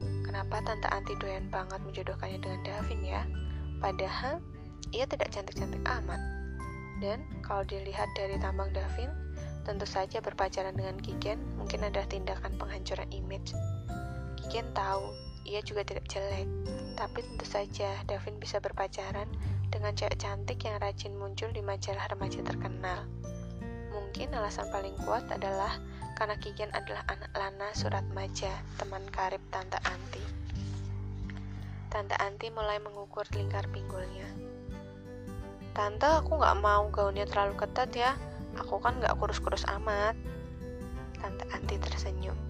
Kenapa 0.00 0.64
Tante 0.64 0.88
Anti 0.88 1.12
doyan 1.20 1.52
banget 1.52 1.76
menjodohkannya 1.84 2.40
dengan 2.40 2.60
Davin 2.64 3.00
ya? 3.04 3.22
Padahal 3.84 4.40
ia 4.96 5.04
tidak 5.04 5.28
cantik-cantik 5.28 5.84
amat. 5.84 6.20
Dan 7.04 7.20
kalau 7.44 7.64
dilihat 7.68 8.08
dari 8.16 8.40
tambang 8.40 8.72
Davin, 8.72 9.12
tentu 9.68 9.84
saja 9.84 10.24
berpacaran 10.24 10.72
dengan 10.72 10.96
Kiken 11.00 11.36
mungkin 11.60 11.84
ada 11.84 12.00
tindakan 12.08 12.56
penghancuran 12.56 13.08
image. 13.12 13.52
Kiken 14.40 14.72
tahu 14.72 15.12
ia 15.50 15.66
juga 15.66 15.82
tidak 15.82 16.06
jelek, 16.06 16.46
tapi 16.94 17.26
tentu 17.26 17.42
saja 17.42 17.98
Davin 18.06 18.38
bisa 18.38 18.62
berpacaran 18.62 19.26
dengan 19.66 19.90
cewek 19.98 20.14
cantik 20.14 20.62
yang 20.62 20.78
rajin 20.78 21.18
muncul 21.18 21.50
di 21.50 21.58
majalah 21.58 22.06
remaja 22.06 22.38
terkenal. 22.46 23.02
Mungkin 23.90 24.30
alasan 24.30 24.70
paling 24.70 24.94
kuat 25.02 25.26
adalah 25.26 25.74
karena 26.14 26.38
Kiken 26.38 26.70
adalah 26.70 27.02
anak 27.10 27.34
Lana 27.34 27.74
Surat 27.74 28.06
Maja, 28.14 28.54
teman 28.78 29.02
karib 29.10 29.42
Tante 29.50 29.82
Anti. 29.82 30.22
Tante 31.90 32.14
Anti 32.14 32.54
mulai 32.54 32.78
mengukur 32.78 33.26
lingkar 33.34 33.66
pinggulnya. 33.74 34.30
Tante, 35.74 36.06
aku 36.06 36.38
nggak 36.38 36.58
mau 36.62 36.86
gaunnya 36.94 37.26
terlalu 37.26 37.58
ketat 37.58 37.90
ya. 37.96 38.14
Aku 38.54 38.78
kan 38.78 39.02
nggak 39.02 39.18
kurus-kurus 39.18 39.66
amat. 39.66 40.14
Tante 41.18 41.42
Anti 41.50 41.74
tersenyum. 41.80 42.49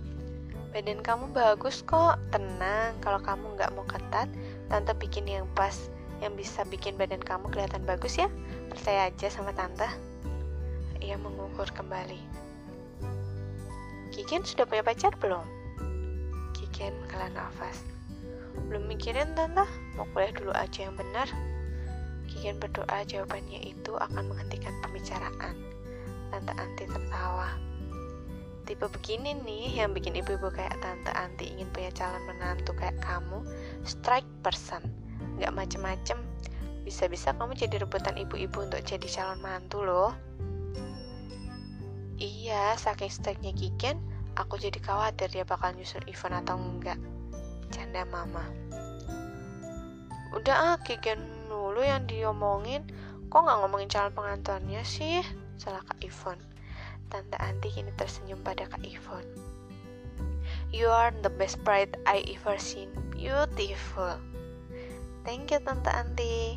Badan 0.70 1.02
kamu 1.02 1.35
bagus 1.35 1.83
kok, 1.83 2.14
tenang. 2.30 2.94
Kalau 3.02 3.18
kamu 3.18 3.59
nggak 3.59 3.74
mau 3.74 3.83
ketat, 3.90 4.30
Tante 4.70 4.94
bikin 4.94 5.26
yang 5.26 5.46
pas, 5.59 5.90
yang 6.22 6.38
bisa 6.38 6.62
bikin 6.70 6.94
badan 6.94 7.18
kamu 7.18 7.50
kelihatan 7.50 7.83
bagus 7.83 8.14
ya. 8.14 8.30
Percaya 8.70 9.11
aja 9.11 9.26
sama 9.26 9.50
Tante. 9.50 9.90
Ia 11.02 11.18
mengukur 11.18 11.66
kembali. 11.74 12.22
Kiken 14.14 14.46
sudah 14.46 14.62
punya 14.62 14.87
pacar 14.87 15.11
belum? 15.18 15.42
Kiken 16.54 16.94
menghela 17.02 17.30
nafas. 17.35 17.83
Belum 18.66 18.87
mikirin 18.90 19.33
tante, 19.38 19.62
mau 19.94 20.06
kuliah 20.14 20.35
dulu 20.35 20.52
aja 20.54 20.87
yang 20.87 20.94
benar. 20.98 21.26
Kiken 22.30 22.59
berdoa 22.62 23.06
jawabannya 23.06 23.74
itu 23.74 23.94
akan 23.98 24.30
menghentikan 24.30 24.74
pembicaraan. 24.83 25.54
Tante 26.30 26.52
Anti 26.54 26.85
tertawa. 26.87 27.69
Tipe 28.70 28.87
begini 28.87 29.35
nih 29.35 29.83
yang 29.83 29.90
bikin 29.90 30.14
ibu-ibu 30.14 30.46
kayak 30.54 30.78
Tante 30.78 31.11
Anti 31.11 31.50
ingin 31.50 31.66
punya 31.74 31.90
calon 31.90 32.22
menantu 32.22 32.70
kayak 32.78 33.02
kamu, 33.02 33.42
strike 33.83 34.30
person, 34.46 34.78
nggak 35.42 35.50
macem-macem. 35.50 36.14
Bisa-bisa 36.87 37.35
kamu 37.35 37.59
jadi 37.59 37.83
rebutan 37.83 38.14
ibu-ibu 38.14 38.62
untuk 38.62 38.78
jadi 38.87 39.02
calon 39.11 39.42
mantu 39.42 39.83
loh. 39.83 40.14
Iya, 42.22 42.78
saking 42.78 43.11
strike-nya 43.11 43.59
Kiken, 43.59 43.98
aku 44.38 44.54
jadi 44.54 44.78
khawatir 44.78 45.35
dia 45.35 45.42
bakal 45.42 45.74
nyusul 45.74 46.06
event 46.06 46.38
atau 46.38 46.54
enggak. 46.54 47.02
Canda 47.74 48.06
mama. 48.06 48.46
Udah 50.30 50.78
ah, 50.78 50.78
Kiken 50.78 51.18
dulu 51.50 51.83
yang 51.83 52.06
diomongin. 52.06 52.87
Kok 53.35 53.50
nggak 53.50 53.59
ngomongin 53.66 53.90
calon 53.90 54.14
pengantinnya 54.14 54.87
sih? 54.87 55.26
Salah 55.59 55.83
Kak 55.83 55.98
Ivon. 56.06 56.49
Tante 57.11 57.35
Anti 57.42 57.75
kini 57.75 57.90
tersenyum 57.99 58.38
pada 58.46 58.70
Kak 58.70 58.87
Ivon. 58.87 59.27
You 60.70 60.87
are 60.87 61.11
the 61.27 61.35
best 61.35 61.59
bride 61.66 61.99
I 62.07 62.23
ever 62.31 62.55
seen. 62.55 62.94
Beautiful. 63.11 64.14
Thank 65.27 65.51
you 65.51 65.59
Tante 65.59 65.90
Anti. 65.90 66.55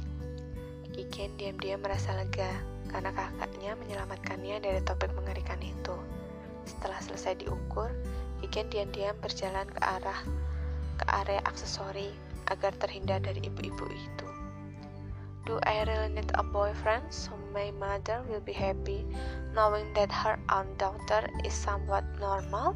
Kiken 0.94 1.34
diam-diam 1.42 1.82
merasa 1.82 2.14
lega 2.14 2.54
karena 2.94 3.10
kakaknya 3.10 3.74
menyelamatkannya 3.82 4.62
dari 4.62 4.78
topik 4.86 5.10
mengerikan 5.18 5.58
itu. 5.58 5.98
Setelah 6.70 7.02
selesai 7.02 7.42
diukur, 7.42 7.90
Kiken 8.46 8.70
diam-diam 8.70 9.18
berjalan 9.18 9.66
ke 9.74 9.82
arah 9.82 10.22
ke 11.02 11.06
area 11.10 11.42
aksesori 11.50 12.14
agar 12.54 12.78
terhindar 12.78 13.26
dari 13.26 13.42
ibu-ibu 13.42 13.90
itu. 13.90 14.33
Do 15.46 15.60
I 15.64 15.84
really 15.84 16.08
need 16.08 16.32
a 16.36 16.44
boyfriend 16.44 17.12
so 17.12 17.32
my 17.54 17.72
mother 17.72 18.24
will 18.30 18.40
be 18.40 18.54
happy 18.54 19.06
knowing 19.54 19.94
that 19.94 20.12
her 20.12 20.40
own 20.50 20.78
daughter 20.78 21.28
is 21.44 21.54
somewhat 21.54 22.06
normal? 22.20 22.76